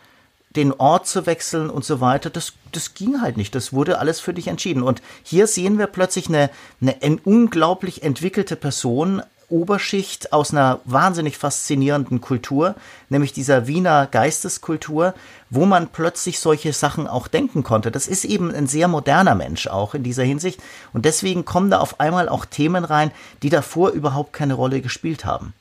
[0.57, 3.55] den Ort zu wechseln und so weiter, das, das ging halt nicht.
[3.55, 4.83] Das wurde alles für dich entschieden.
[4.83, 6.49] Und hier sehen wir plötzlich eine,
[6.81, 12.75] eine unglaublich entwickelte Person Oberschicht aus einer wahnsinnig faszinierenden Kultur,
[13.09, 15.15] nämlich dieser Wiener Geisteskultur,
[15.49, 17.91] wo man plötzlich solche Sachen auch denken konnte.
[17.91, 20.61] Das ist eben ein sehr moderner Mensch auch in dieser Hinsicht.
[20.93, 23.11] Und deswegen kommen da auf einmal auch Themen rein,
[23.43, 25.55] die davor überhaupt keine Rolle gespielt haben.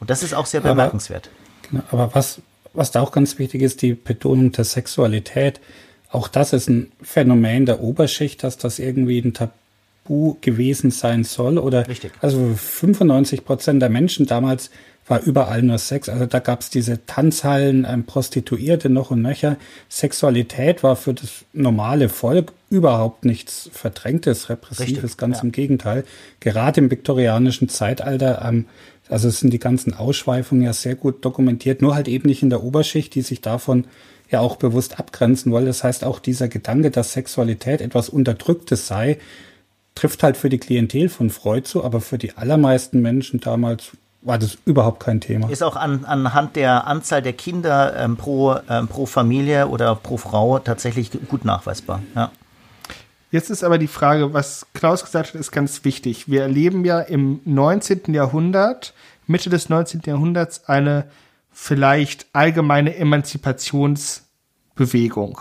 [0.00, 1.28] Und das ist auch sehr bemerkenswert.
[1.28, 2.40] Aber, genau, aber was,
[2.72, 5.60] was da auch ganz wichtig ist, die Betonung der Sexualität.
[6.10, 9.52] Auch das ist ein Phänomen der Oberschicht, dass das irgendwie ein Tabu
[10.04, 11.58] Tabu gewesen sein soll.
[11.58, 12.12] Oder Richtig.
[12.20, 14.70] also 95 Prozent der Menschen damals
[15.06, 16.08] war überall nur Sex.
[16.08, 19.58] Also da gab es diese Tanzhallen, ähm, Prostituierte noch und nöcher.
[19.90, 25.42] Sexualität war für das normale Volk überhaupt nichts Verdrängtes, Repressives, Richtig, ganz ja.
[25.44, 26.04] im Gegenteil.
[26.40, 28.64] Gerade im viktorianischen Zeitalter, ähm,
[29.10, 32.62] also sind die ganzen Ausschweifungen ja sehr gut dokumentiert, nur halt eben nicht in der
[32.62, 33.84] Oberschicht, die sich davon
[34.30, 35.66] ja auch bewusst abgrenzen wollen.
[35.66, 39.18] Das heißt auch dieser Gedanke, dass Sexualität etwas Unterdrücktes sei,
[39.94, 43.92] trifft halt für die Klientel von Freud zu, aber für die allermeisten Menschen damals
[44.22, 45.50] war das überhaupt kein Thema.
[45.50, 50.16] Ist auch an, anhand der Anzahl der Kinder ähm, pro, ähm, pro Familie oder pro
[50.16, 52.02] Frau tatsächlich gut nachweisbar.
[52.14, 52.32] Ja.
[53.30, 56.28] Jetzt ist aber die Frage, was Klaus gesagt hat, ist ganz wichtig.
[56.28, 58.14] Wir erleben ja im 19.
[58.14, 58.94] Jahrhundert,
[59.26, 60.02] Mitte des 19.
[60.06, 61.06] Jahrhunderts, eine
[61.52, 65.40] vielleicht allgemeine Emanzipationsbewegung.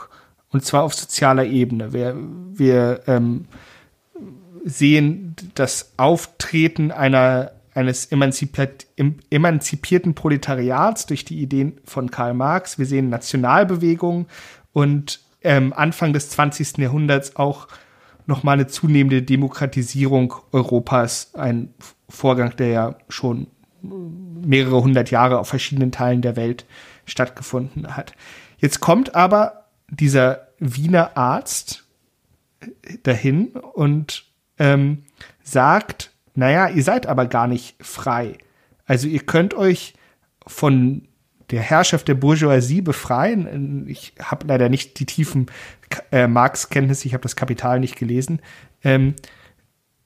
[0.52, 1.94] Und zwar auf sozialer Ebene.
[1.94, 3.46] Wir, wir ähm,
[4.64, 8.88] sehen das Auftreten einer, eines emanzipiert,
[9.30, 12.80] emanzipierten Proletariats durch die Ideen von Karl Marx.
[12.80, 14.28] Wir sehen Nationalbewegungen
[14.72, 16.78] und ähm, Anfang des 20.
[16.78, 17.68] Jahrhunderts auch
[18.26, 21.36] nochmal eine zunehmende Demokratisierung Europas.
[21.36, 21.74] Ein
[22.08, 23.48] Vorgang, der ja schon
[23.82, 26.66] mehrere hundert Jahre auf verschiedenen Teilen der Welt
[27.06, 28.14] stattgefunden hat.
[28.58, 31.84] Jetzt kommt aber dieser Wiener Arzt
[33.04, 34.26] dahin und
[34.60, 35.04] ähm,
[35.44, 38.38] sagt, naja, ihr seid aber gar nicht frei.
[38.86, 39.94] Also ihr könnt euch
[40.46, 41.08] von
[41.52, 43.88] der Herrschaft der Bourgeoisie befreien.
[43.88, 45.48] Ich habe leider nicht die tiefen
[46.12, 48.42] äh, Marx-Kenntnisse, ich habe das Kapital nicht gelesen.
[48.84, 49.16] Ähm,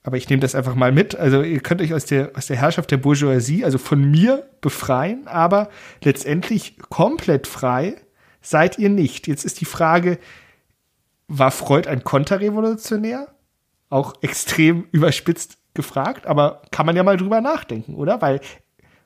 [0.04, 1.16] aber ich nehme das einfach mal mit.
[1.16, 5.28] Also ihr könnt euch aus der, aus der Herrschaft der Bourgeoisie, also von mir, befreien,
[5.28, 5.70] aber
[6.04, 7.96] letztendlich komplett frei
[8.42, 9.28] seid ihr nicht.
[9.28, 10.18] Jetzt ist die Frage,
[11.28, 13.28] war Freud ein Konterrevolutionär?
[13.90, 18.22] Auch extrem überspitzt gefragt, aber kann man ja mal drüber nachdenken, oder?
[18.22, 18.42] Weil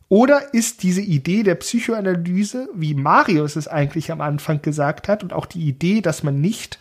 [0.08, 5.32] oder ist diese Idee der Psychoanalyse, wie Marius es eigentlich am Anfang gesagt hat, und
[5.32, 6.80] auch die Idee, dass man nicht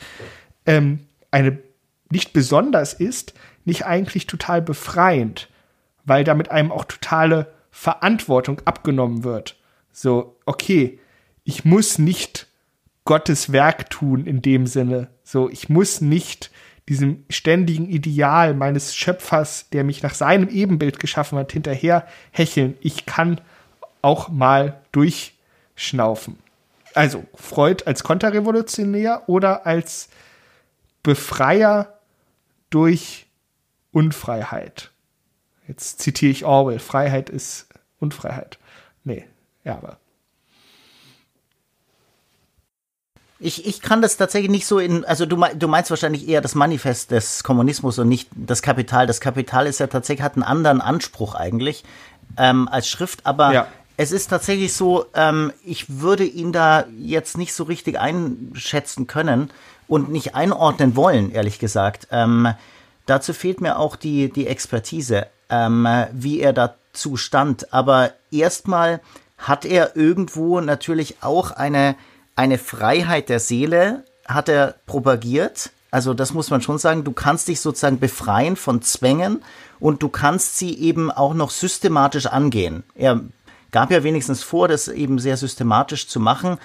[0.66, 1.58] ähm, eine
[2.10, 3.34] nicht besonders ist,
[3.64, 5.48] nicht eigentlich total befreiend,
[6.04, 9.56] weil damit einem auch totale Verantwortung abgenommen wird.
[9.92, 10.98] So, okay,
[11.44, 12.48] ich muss nicht
[13.04, 15.08] Gottes Werk tun in dem Sinne.
[15.22, 16.50] So, ich muss nicht
[16.90, 22.76] diesem ständigen Ideal meines Schöpfers, der mich nach seinem Ebenbild geschaffen hat, hinterher hecheln.
[22.80, 23.40] Ich kann
[24.02, 26.40] auch mal durchschnaufen.
[26.92, 30.08] Also Freud als Konterrevolutionär oder als
[31.04, 32.00] Befreier
[32.70, 33.28] durch
[33.92, 34.90] Unfreiheit.
[35.68, 36.80] Jetzt zitiere ich Orwell.
[36.80, 37.68] Freiheit ist
[38.00, 38.58] Unfreiheit.
[39.04, 39.26] Nee,
[39.62, 39.99] ja, aber.
[43.42, 46.54] Ich, ich kann das tatsächlich nicht so in, also du, du meinst wahrscheinlich eher das
[46.54, 49.06] Manifest des Kommunismus und nicht das Kapital.
[49.06, 51.84] Das Kapital ist ja tatsächlich, hat einen anderen Anspruch eigentlich
[52.36, 53.66] ähm, als Schrift, aber ja.
[53.96, 59.50] es ist tatsächlich so, ähm, ich würde ihn da jetzt nicht so richtig einschätzen können
[59.88, 62.08] und nicht einordnen wollen, ehrlich gesagt.
[62.10, 62.52] Ähm,
[63.06, 67.72] dazu fehlt mir auch die, die Expertise, ähm, wie er dazu stand.
[67.72, 69.00] Aber erstmal
[69.36, 71.96] hat er irgendwo natürlich auch eine,
[72.40, 75.72] eine Freiheit der Seele, hat er propagiert.
[75.90, 79.42] Also das muss man schon sagen, du kannst dich sozusagen befreien von Zwängen
[79.78, 82.82] und du kannst sie eben auch noch systematisch angehen.
[82.94, 83.20] Er
[83.72, 86.56] gab ja wenigstens vor, das eben sehr systematisch zu machen.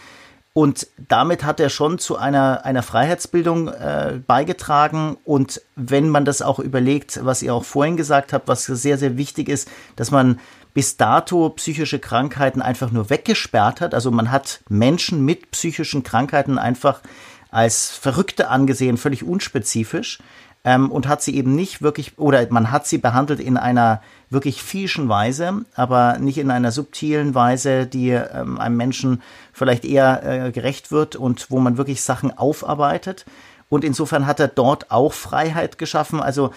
[0.53, 5.17] Und damit hat er schon zu einer, einer Freiheitsbildung äh, beigetragen.
[5.25, 9.17] Und wenn man das auch überlegt, was ihr auch vorhin gesagt habt, was sehr, sehr
[9.17, 10.39] wichtig ist, dass man
[10.75, 13.95] bis dato psychische Krankheiten einfach nur weggesperrt hat.
[13.95, 17.01] Also man hat Menschen mit psychischen Krankheiten einfach
[17.49, 20.19] als Verrückte angesehen, völlig unspezifisch
[20.65, 24.61] ähm, und hat sie eben nicht wirklich, oder man hat sie behandelt in einer wirklich
[24.61, 29.21] fieschen Weise, aber nicht in einer subtilen Weise, die ähm, einem Menschen
[29.53, 33.25] vielleicht eher äh, gerecht wird und wo man wirklich Sachen aufarbeitet.
[33.69, 36.21] Und insofern hat er dort auch Freiheit geschaffen.
[36.21, 36.51] Also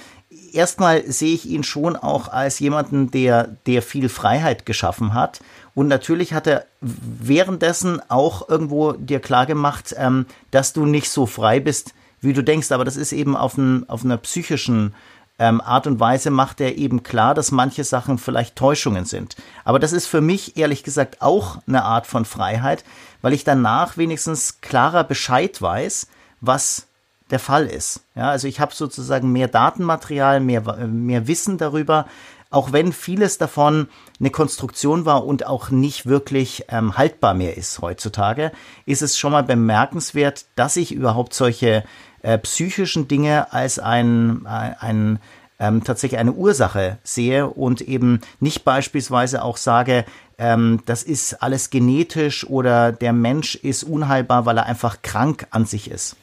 [0.52, 5.40] erstmal sehe ich ihn schon auch als jemanden, der, der viel Freiheit geschaffen hat.
[5.74, 11.26] Und natürlich hat er währenddessen auch irgendwo dir klar gemacht, ähm, dass du nicht so
[11.26, 12.72] frei bist, wie du denkst.
[12.72, 14.94] Aber das ist eben auf, ein, auf einer psychischen
[15.38, 19.36] ähm, Art und Weise macht er eben klar, dass manche Sachen vielleicht Täuschungen sind.
[19.64, 22.84] Aber das ist für mich ehrlich gesagt auch eine Art von Freiheit,
[23.22, 26.08] weil ich danach wenigstens klarer Bescheid weiß,
[26.40, 26.87] was
[27.30, 28.00] der Fall ist.
[28.14, 32.06] Ja, also ich habe sozusagen mehr Datenmaterial, mehr, mehr Wissen darüber,
[32.50, 37.80] auch wenn vieles davon eine Konstruktion war und auch nicht wirklich ähm, haltbar mehr ist
[37.80, 38.52] heutzutage,
[38.86, 41.84] ist es schon mal bemerkenswert, dass ich überhaupt solche
[42.22, 45.18] äh, psychischen Dinge als ein, ein, ein
[45.60, 50.04] ähm, tatsächlich eine Ursache sehe und eben nicht beispielsweise auch sage,
[50.38, 55.66] ähm, das ist alles genetisch oder der Mensch ist unheilbar, weil er einfach krank an
[55.66, 56.16] sich ist.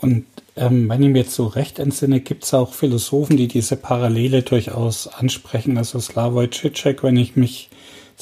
[0.00, 0.26] Und
[0.56, 4.42] ähm, wenn ich mir jetzt so recht entsinne, gibt es auch Philosophen, die diese Parallele
[4.42, 5.78] durchaus ansprechen.
[5.78, 7.70] Also Slavoj Žižek, wenn ich mich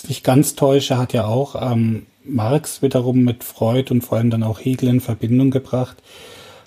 [0.07, 4.43] nicht ganz täusche, hat ja auch ähm, Marx wiederum mit Freud und vor allem dann
[4.43, 5.97] auch Hegel in Verbindung gebracht.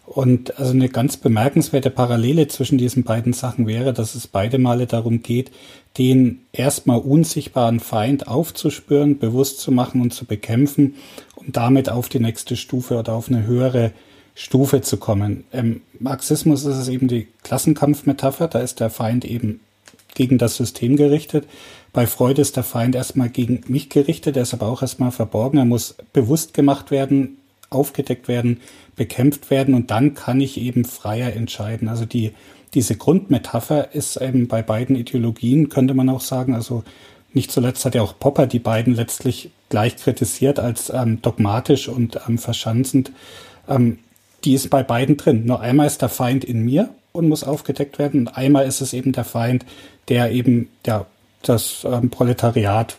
[0.06, 4.86] Und also eine ganz bemerkenswerte Parallele zwischen diesen beiden Sachen wäre, dass es beide Male
[4.86, 5.52] darum geht,
[5.98, 10.96] den erstmal unsichtbaren Feind aufzuspüren, bewusst zu machen und zu bekämpfen,
[11.36, 13.92] um damit auf die nächste Stufe oder auf eine höhere
[14.36, 15.46] Stufe zu kommen.
[15.52, 19.62] Im Marxismus ist es eben die Klassenkampfmetapher, da ist der Feind eben
[20.14, 21.48] gegen das System gerichtet.
[21.94, 25.58] Bei Freud ist der Feind erstmal gegen mich gerichtet, er ist aber auch erstmal verborgen,
[25.58, 27.38] er muss bewusst gemacht werden,
[27.70, 28.60] aufgedeckt werden,
[28.98, 31.88] bekämpft werden und dann kann ich eben freier entscheiden.
[31.88, 32.32] Also die,
[32.74, 36.84] diese Grundmetapher ist eben bei beiden Ideologien, könnte man auch sagen, also
[37.34, 42.20] nicht zuletzt hat ja auch Popper die beiden letztlich gleich kritisiert als ähm, dogmatisch und
[42.28, 43.12] ähm, verschanzend.
[43.68, 44.00] Ähm,
[44.46, 45.46] die ist bei beiden drin.
[45.46, 48.94] Nur einmal ist der Feind in mir und muss aufgedeckt werden und einmal ist es
[48.94, 49.66] eben der Feind,
[50.08, 51.06] der eben ja,
[51.42, 52.98] das ähm, Proletariat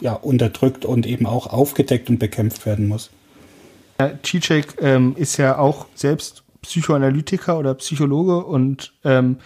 [0.00, 3.10] ja, unterdrückt und eben auch aufgedeckt und bekämpft werden muss.
[4.24, 9.38] Cicek ähm, ist ja auch selbst Psychoanalytiker oder Psychologe und ähm,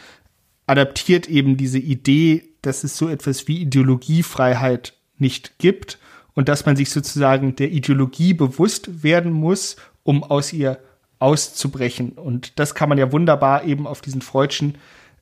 [0.66, 5.99] adaptiert eben diese Idee, dass es so etwas wie Ideologiefreiheit nicht gibt
[6.34, 10.78] und dass man sich sozusagen der Ideologie bewusst werden muss, um aus ihr
[11.22, 12.10] auszubrechen.
[12.10, 14.76] Und das kann man ja wunderbar eben auf diesen Freudschen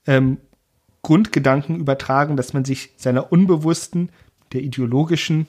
[0.06, 0.38] ähm,
[1.02, 4.10] Grundgedanken übertragen, dass man sich seiner unbewussten,
[4.52, 5.46] der ideologischen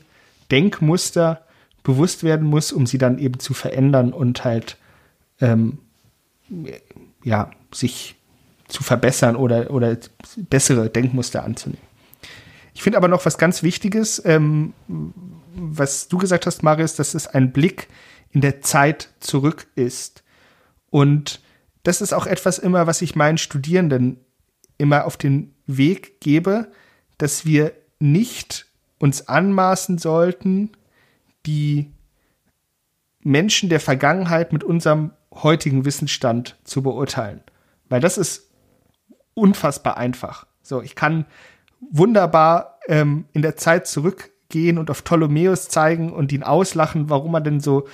[0.51, 1.45] Denkmuster
[1.83, 4.77] bewusst werden muss, um sie dann eben zu verändern und halt
[5.39, 5.79] ähm,
[7.23, 8.15] ja, sich
[8.67, 9.97] zu verbessern oder, oder
[10.37, 11.83] bessere Denkmuster anzunehmen.
[12.73, 14.73] Ich finde aber noch was ganz Wichtiges, ähm,
[15.53, 17.87] was du gesagt hast, Marius, dass es ein Blick
[18.31, 20.20] in der Zeit zurück ist.
[20.91, 21.41] Und
[21.81, 24.19] das ist auch etwas immer, was ich meinen Studierenden
[24.77, 26.71] immer auf den Weg gebe,
[27.17, 28.67] dass wir nicht
[28.99, 30.71] uns anmaßen sollten,
[31.47, 31.91] die
[33.23, 37.41] Menschen der Vergangenheit mit unserem heutigen Wissensstand zu beurteilen.
[37.89, 38.51] Weil das ist
[39.33, 40.45] unfassbar einfach.
[40.61, 41.25] So, ich kann
[41.79, 47.41] wunderbar ähm, in der Zeit zurückgehen und auf Ptolemäus zeigen und ihn auslachen, warum er
[47.41, 47.87] denn so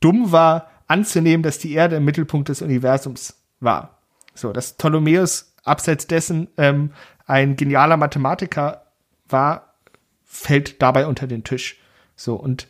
[0.00, 3.98] dumm war, anzunehmen, dass die Erde im Mittelpunkt des Universums war.
[4.34, 6.92] So, dass Ptolemäus abseits dessen ähm,
[7.26, 8.86] ein genialer Mathematiker
[9.28, 9.74] war,
[10.24, 11.78] fällt dabei unter den Tisch.
[12.16, 12.66] So, und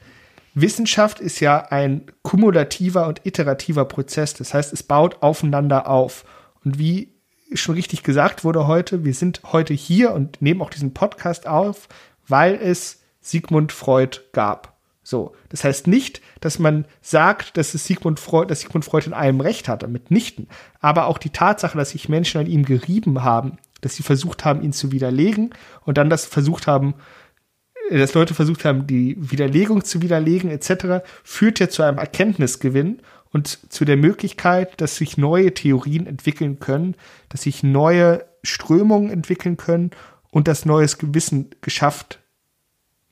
[0.55, 4.35] Wissenschaft ist ja ein kumulativer und iterativer Prozess.
[4.35, 6.25] Das heißt, es baut aufeinander auf.
[6.65, 7.15] Und wie
[7.55, 11.89] schon richtig gesagt wurde heute, wir sind heute hier und nehmen auch diesen Podcast auf,
[12.27, 14.80] weil es Sigmund Freud gab.
[15.11, 19.13] So, das heißt nicht, dass man sagt, dass es Sigmund Freud, dass Sigmund Freud in
[19.13, 20.47] allem Recht hatte, mitnichten.
[20.79, 24.63] Aber auch die Tatsache, dass sich Menschen an ihm gerieben haben, dass sie versucht haben,
[24.63, 25.51] ihn zu widerlegen
[25.85, 26.95] und dann das versucht haben,
[27.91, 33.01] dass Leute versucht haben, die Widerlegung zu widerlegen etc., führt ja zu einem Erkenntnisgewinn
[33.33, 36.95] und zu der Möglichkeit, dass sich neue Theorien entwickeln können,
[37.31, 39.91] dass sich neue Strömungen entwickeln können
[40.31, 42.21] und dass neues Gewissen geschafft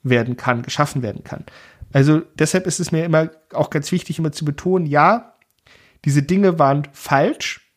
[0.04, 1.44] werden kann, geschaffen werden kann.
[1.92, 5.34] Also deshalb ist es mir immer auch ganz wichtig, immer zu betonen, ja,
[6.04, 7.72] diese Dinge waren falsch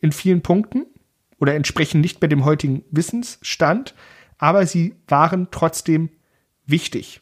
[0.00, 0.86] in vielen Punkten
[1.38, 3.94] oder entsprechen nicht mehr dem heutigen Wissensstand,
[4.38, 6.10] aber sie waren trotzdem
[6.66, 7.20] wichtig.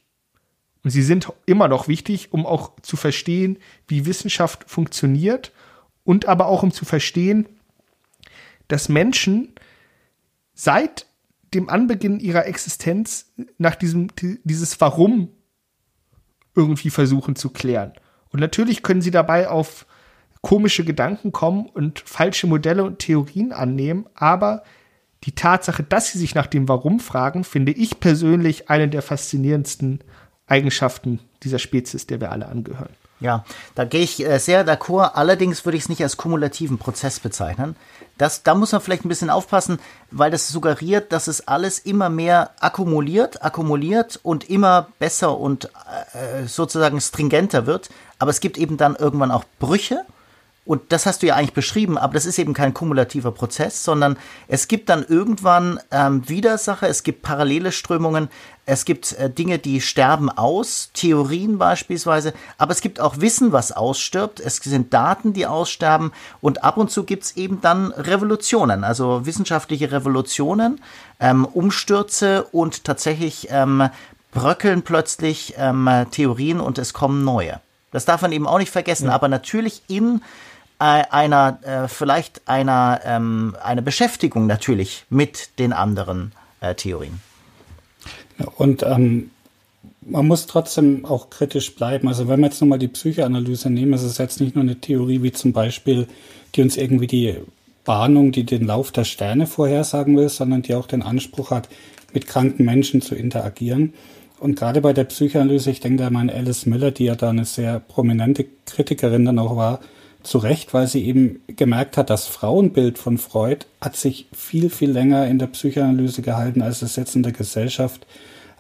[0.84, 3.58] Und sie sind immer noch wichtig, um auch zu verstehen,
[3.88, 5.52] wie Wissenschaft funktioniert
[6.04, 7.48] und aber auch um zu verstehen,
[8.68, 9.54] dass Menschen
[10.54, 11.06] seit
[11.54, 14.08] dem Anbeginn ihrer Existenz nach diesem,
[14.44, 15.30] dieses Warum
[16.54, 17.92] irgendwie versuchen zu klären.
[18.30, 19.86] Und natürlich können sie dabei auf
[20.40, 24.62] komische Gedanken kommen und falsche Modelle und Theorien annehmen, aber
[25.24, 30.00] die Tatsache, dass sie sich nach dem Warum fragen, finde ich persönlich eine der faszinierendsten
[30.46, 32.94] Eigenschaften dieser Spezies, der wir alle angehören.
[33.20, 33.44] Ja,
[33.74, 35.14] da gehe ich äh, sehr d'accord.
[35.14, 37.74] Allerdings würde ich es nicht als kumulativen Prozess bezeichnen.
[38.16, 42.10] Das, da muss man vielleicht ein bisschen aufpassen, weil das suggeriert, dass es alles immer
[42.10, 45.66] mehr akkumuliert, akkumuliert und immer besser und
[46.12, 47.90] äh, sozusagen stringenter wird.
[48.20, 50.04] Aber es gibt eben dann irgendwann auch Brüche
[50.68, 54.18] und das hast du ja eigentlich beschrieben, aber das ist eben kein kumulativer Prozess, sondern
[54.48, 58.28] es gibt dann irgendwann ähm, Widersacher, es gibt parallele Strömungen,
[58.66, 63.72] es gibt äh, Dinge, die sterben aus, Theorien beispielsweise, aber es gibt auch Wissen, was
[63.72, 66.12] ausstirbt, es sind Daten, die aussterben
[66.42, 70.82] und ab und zu gibt es eben dann Revolutionen, also wissenschaftliche Revolutionen,
[71.18, 73.88] ähm, Umstürze und tatsächlich ähm,
[74.32, 77.58] bröckeln plötzlich ähm, Theorien und es kommen neue.
[77.90, 79.14] Das darf man eben auch nicht vergessen, ja.
[79.14, 80.20] aber natürlich in
[80.78, 87.20] einer, äh, vielleicht einer, ähm, eine Beschäftigung natürlich mit den anderen äh, Theorien.
[88.56, 89.30] Und ähm,
[90.02, 92.08] man muss trotzdem auch kritisch bleiben.
[92.08, 95.22] Also wenn wir jetzt nochmal die Psychoanalyse nehmen, ist es jetzt nicht nur eine Theorie
[95.22, 96.06] wie zum Beispiel,
[96.54, 97.34] die uns irgendwie die
[97.84, 101.68] Warnung, die den Lauf der Sterne vorhersagen will, sondern die auch den Anspruch hat,
[102.12, 103.94] mit kranken Menschen zu interagieren.
[104.38, 107.44] Und gerade bei der Psychoanalyse, ich denke da an Alice Miller, die ja da eine
[107.44, 109.80] sehr prominente Kritikerin dann auch war,
[110.22, 114.90] zu Recht, weil sie eben gemerkt hat, das Frauenbild von Freud hat sich viel, viel
[114.90, 118.06] länger in der Psychoanalyse gehalten, als es jetzt in der Gesellschaft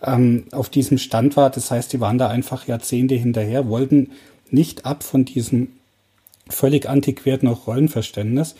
[0.02, 1.50] ähm, auf diesem Stand war.
[1.50, 4.12] Das heißt, die waren da einfach Jahrzehnte hinterher, wollten
[4.50, 5.68] nicht ab von diesem
[6.48, 8.54] völlig antiquierten auch Rollenverständnis.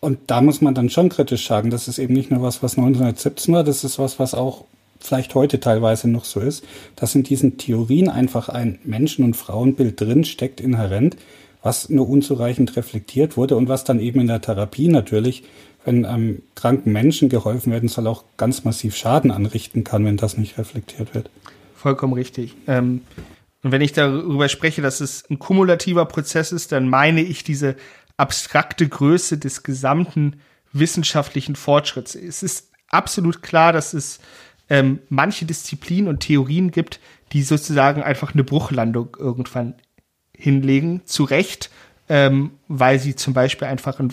[0.00, 2.76] Und da muss man dann schon kritisch sagen, das ist eben nicht nur was, was
[2.76, 4.64] 1917 war, das ist was, was auch
[5.00, 6.64] vielleicht heute teilweise noch so ist,
[6.96, 11.16] dass in diesen Theorien einfach ein Menschen- und Frauenbild drin steckt inhärent,
[11.64, 15.44] was nur unzureichend reflektiert wurde und was dann eben in der Therapie natürlich,
[15.84, 20.36] wenn ähm, kranken Menschen geholfen werden soll, auch ganz massiv Schaden anrichten kann, wenn das
[20.36, 21.30] nicht reflektiert wird.
[21.74, 22.54] Vollkommen richtig.
[22.66, 23.00] Ähm,
[23.62, 27.76] und wenn ich darüber spreche, dass es ein kumulativer Prozess ist, dann meine ich diese
[28.18, 30.36] abstrakte Größe des gesamten
[30.74, 32.14] wissenschaftlichen Fortschritts.
[32.14, 34.20] Es ist absolut klar, dass es
[34.68, 37.00] ähm, manche Disziplinen und Theorien gibt,
[37.32, 39.74] die sozusagen einfach eine Bruchlandung irgendwann
[40.36, 41.70] hinlegen, zu Recht,
[42.08, 44.12] ähm, weil sie zum Beispiel einfach, ein,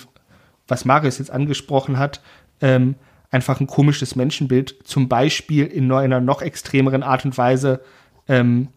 [0.67, 2.21] was Marius jetzt angesprochen hat,
[2.61, 2.95] ähm,
[3.31, 7.81] einfach ein komisches Menschenbild zum Beispiel in einer noch extremeren Art und Weise
[8.27, 8.67] ähm,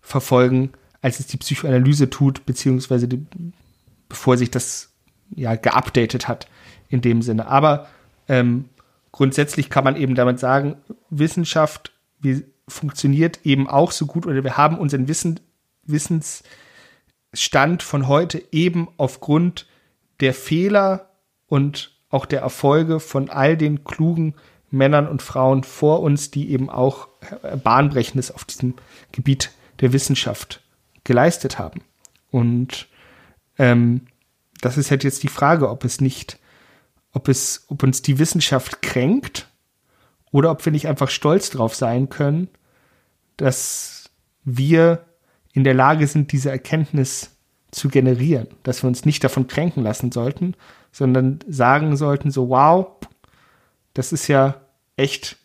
[0.00, 3.24] verfolgen, als es die Psychoanalyse tut, beziehungsweise die,
[4.08, 4.92] bevor sich das
[5.34, 6.48] ja geupdatet hat
[6.88, 7.46] in dem Sinne.
[7.46, 7.88] Aber
[8.26, 8.66] ähm,
[9.12, 10.76] grundsätzlich kann man eben damit sagen,
[11.10, 15.40] Wissenschaft wie, funktioniert eben auch so gut oder wir haben unseren Wissen,
[15.90, 19.66] Wissensstand von heute eben aufgrund
[20.20, 21.10] der Fehler
[21.46, 24.34] und auch der Erfolge von all den klugen
[24.70, 27.08] Männern und Frauen vor uns, die eben auch
[27.42, 28.74] äh, Bahnbrechendes auf diesem
[29.12, 30.62] Gebiet der Wissenschaft
[31.04, 31.82] geleistet haben.
[32.30, 32.88] Und
[33.58, 34.06] ähm,
[34.60, 36.38] das ist halt jetzt die Frage, ob es nicht,
[37.12, 39.48] ob es, ob uns die Wissenschaft kränkt
[40.30, 42.48] oder ob wir nicht einfach stolz drauf sein können,
[43.36, 44.10] dass
[44.44, 45.04] wir
[45.58, 47.36] in der Lage sind, diese Erkenntnis
[47.72, 50.54] zu generieren, dass wir uns nicht davon kränken lassen sollten,
[50.92, 52.86] sondern sagen sollten so, wow,
[53.92, 54.60] das ist ja
[54.96, 55.36] echt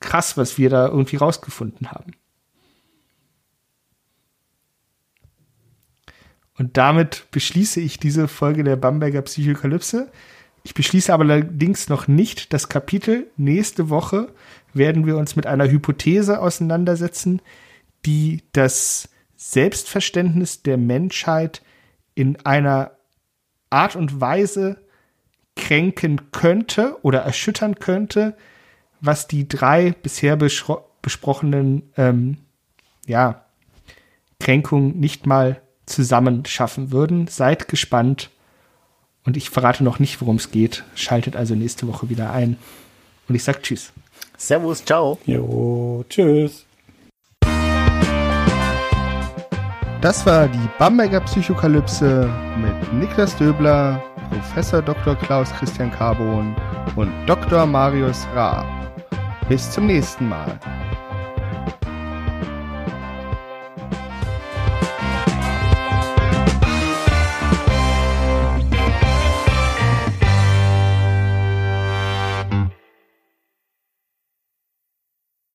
[0.00, 2.14] krass, was wir da irgendwie rausgefunden haben.
[6.58, 10.10] Und damit beschließe ich diese Folge der Bamberger Psychokalypse.
[10.64, 13.30] Ich beschließe aber allerdings noch nicht das Kapitel.
[13.36, 14.34] Nächste Woche
[14.74, 17.40] werden wir uns mit einer Hypothese auseinandersetzen,
[18.04, 19.08] die das
[19.38, 21.62] Selbstverständnis der Menschheit
[22.16, 22.90] in einer
[23.70, 24.82] Art und Weise
[25.54, 28.36] kränken könnte oder erschüttern könnte,
[29.00, 32.38] was die drei bisher besprochenen ähm,
[33.06, 33.44] ja,
[34.40, 37.28] Kränkungen nicht mal zusammen schaffen würden.
[37.28, 38.30] Seid gespannt.
[39.24, 40.84] Und ich verrate noch nicht, worum es geht.
[40.96, 42.56] Schaltet also nächste Woche wieder ein.
[43.28, 43.92] Und ich sag Tschüss.
[44.36, 45.18] Servus, ciao.
[45.26, 46.67] Jo, tschüss.
[50.00, 55.16] Das war die Bamberger Psychokalypse mit Niklas Döbler, Professor Dr.
[55.16, 56.54] Klaus Christian Carbon
[56.94, 57.66] und Dr.
[57.66, 58.64] Marius Ra.
[59.48, 60.56] Bis zum nächsten Mal.